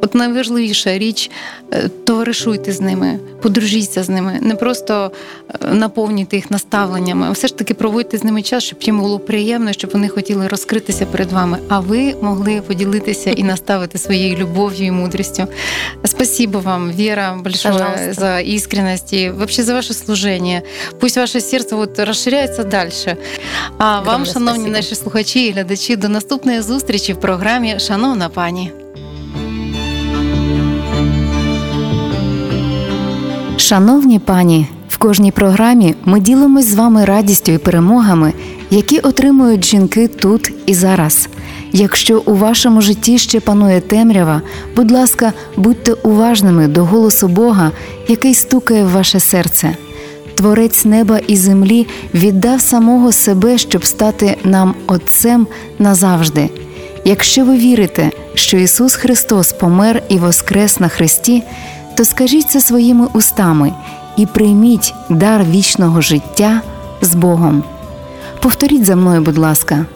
От 0.00 0.14
найважливіша 0.14 0.98
річ 0.98 1.30
е, 1.72 1.88
товаришуйте 1.88 2.72
з 2.72 2.80
ними, 2.80 3.18
подружіться 3.42 4.02
з 4.02 4.08
ними, 4.08 4.38
не 4.40 4.54
просто 4.54 5.12
е, 5.48 5.74
наповнюйте 5.74 6.36
їх 6.36 6.50
наставленнями, 6.50 7.26
а 7.26 7.30
все 7.30 7.46
ж 7.46 7.56
таки 7.56 7.74
проводьте 7.74 8.18
з 8.18 8.24
ними 8.24 8.42
час, 8.42 8.64
щоб 8.64 8.82
їм 8.82 9.00
було 9.00 9.18
приємно, 9.18 9.72
щоб 9.72 9.90
вони 9.90 10.08
хотіли 10.08 10.48
розкритися 10.48 11.06
перед 11.06 11.32
вами. 11.32 11.58
А 11.68 11.80
ви 11.80 12.14
могли 12.22 12.60
поділитися 12.60 13.30
і 13.30 13.42
наставити 13.42 13.98
своєю 13.98 14.36
любов'ю 14.36 14.86
і 14.86 14.90
мудрістю. 14.90 15.46
Спасибо 16.04 16.60
вам, 16.60 16.92
Вера, 16.92 17.38
большое 17.44 17.72
Пожалуйста. 17.72 18.12
за 18.12 18.40
искренность 18.40 19.12
и 19.12 19.30
вообще 19.30 19.62
за 19.62 19.74
ваше 19.74 19.94
служение. 19.94 20.62
Пусть 21.00 21.16
ваше 21.16 21.40
серце 21.40 21.76
от 21.76 21.98
розширяється 21.98 22.64
далі. 22.64 22.88
А 23.78 24.00
вам, 24.00 24.26
шановні 24.26 24.52
спасибо. 24.52 24.76
наші 24.76 24.94
слухачі 24.94 25.46
і 25.46 25.50
глядачі, 25.50 25.96
до 25.96 26.08
наступної 26.08 26.60
зустрічі 26.60 27.12
в 27.12 27.20
програмі 27.20 27.80
Шановна 27.80 28.28
пані. 28.28 28.72
Шановні 33.68 34.18
пані, 34.18 34.66
в 34.88 34.96
кожній 34.96 35.32
програмі 35.32 35.94
ми 36.04 36.20
ділимось 36.20 36.66
з 36.66 36.74
вами 36.74 37.04
радістю 37.04 37.52
і 37.52 37.58
перемогами, 37.58 38.32
які 38.70 38.98
отримують 38.98 39.64
жінки 39.64 40.08
тут 40.08 40.52
і 40.66 40.74
зараз. 40.74 41.28
Якщо 41.72 42.22
у 42.26 42.34
вашому 42.34 42.80
житті 42.80 43.18
ще 43.18 43.40
панує 43.40 43.80
темрява, 43.80 44.42
будь 44.76 44.90
ласка, 44.90 45.32
будьте 45.56 45.92
уважними 45.92 46.68
до 46.68 46.84
голосу 46.84 47.28
Бога, 47.28 47.70
який 48.08 48.34
стукає 48.34 48.84
в 48.84 48.90
ваше 48.90 49.20
серце. 49.20 49.76
Творець 50.34 50.84
неба 50.84 51.18
і 51.18 51.36
землі 51.36 51.86
віддав 52.14 52.60
самого 52.60 53.12
себе, 53.12 53.58
щоб 53.58 53.84
стати 53.84 54.36
нам 54.44 54.74
Отцем 54.86 55.46
назавжди. 55.78 56.50
Якщо 57.04 57.44
ви 57.44 57.56
вірите, 57.56 58.10
що 58.34 58.56
Ісус 58.56 58.94
Христос 58.94 59.52
помер 59.52 60.02
і 60.08 60.16
воскрес 60.18 60.80
на 60.80 60.88
Христі, 60.88 61.42
то 61.98 62.04
скажіть 62.04 62.50
це 62.50 62.60
своїми 62.60 63.06
устами 63.14 63.72
і 64.16 64.26
прийміть 64.26 64.94
дар 65.10 65.44
вічного 65.44 66.00
життя 66.00 66.62
з 67.00 67.14
Богом. 67.14 67.62
Повторіть 68.42 68.84
за 68.84 68.96
мною, 68.96 69.22
будь 69.22 69.38
ласка, 69.38 69.86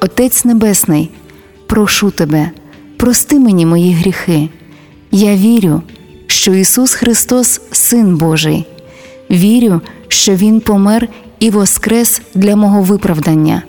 Отець 0.00 0.44
Небесний, 0.44 1.10
прошу 1.66 2.10
тебе, 2.10 2.50
прости 2.96 3.38
мені 3.38 3.66
мої 3.66 3.92
гріхи. 3.92 4.48
Я 5.10 5.36
вірю, 5.36 5.82
що 6.26 6.54
Ісус 6.54 6.94
Христос 6.94 7.60
Син 7.72 8.16
Божий. 8.16 8.66
Вірю, 9.30 9.80
що 10.08 10.34
Він 10.34 10.60
помер 10.60 11.08
і 11.40 11.50
воскрес 11.50 12.22
для 12.34 12.56
мого 12.56 12.82
виправдання. 12.82 13.62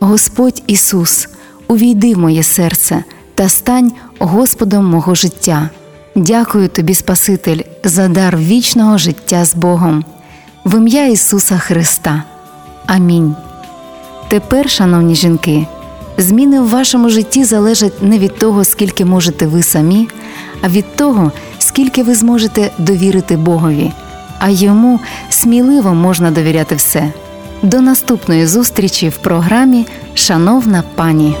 Господь 0.00 0.62
Ісус, 0.66 1.28
увійди 1.68 2.14
в 2.14 2.18
моє 2.18 2.42
серце 2.42 3.04
та 3.34 3.48
стань 3.48 3.92
Господом 4.18 4.86
мого 4.86 5.14
життя. 5.14 5.70
Дякую 6.16 6.68
тобі, 6.68 6.94
Спаситель, 6.94 7.60
за 7.84 8.08
дар 8.08 8.36
вічного 8.36 8.98
життя 8.98 9.44
з 9.44 9.54
Богом. 9.54 10.04
В 10.64 10.78
ім'я 10.78 11.06
Ісуса 11.06 11.58
Христа. 11.58 12.22
Амінь. 12.86 13.34
Тепер, 14.28 14.70
шановні 14.70 15.14
жінки, 15.14 15.66
зміни 16.18 16.60
в 16.60 16.68
вашому 16.68 17.08
житті 17.08 17.44
залежать 17.44 18.02
не 18.02 18.18
від 18.18 18.38
того, 18.38 18.64
скільки 18.64 19.04
можете 19.04 19.46
ви 19.46 19.62
самі, 19.62 20.08
а 20.62 20.68
від 20.68 20.96
того, 20.96 21.32
скільки 21.58 22.02
ви 22.02 22.14
зможете 22.14 22.70
довірити 22.78 23.36
Богові, 23.36 23.92
а 24.38 24.50
йому 24.50 25.00
сміливо 25.30 25.94
можна 25.94 26.30
довіряти 26.30 26.74
все. 26.74 27.12
До 27.62 27.80
наступної 27.80 28.46
зустрічі 28.46 29.08
в 29.08 29.16
програмі 29.16 29.86
Шановна 30.14 30.82
пані. 30.94 31.36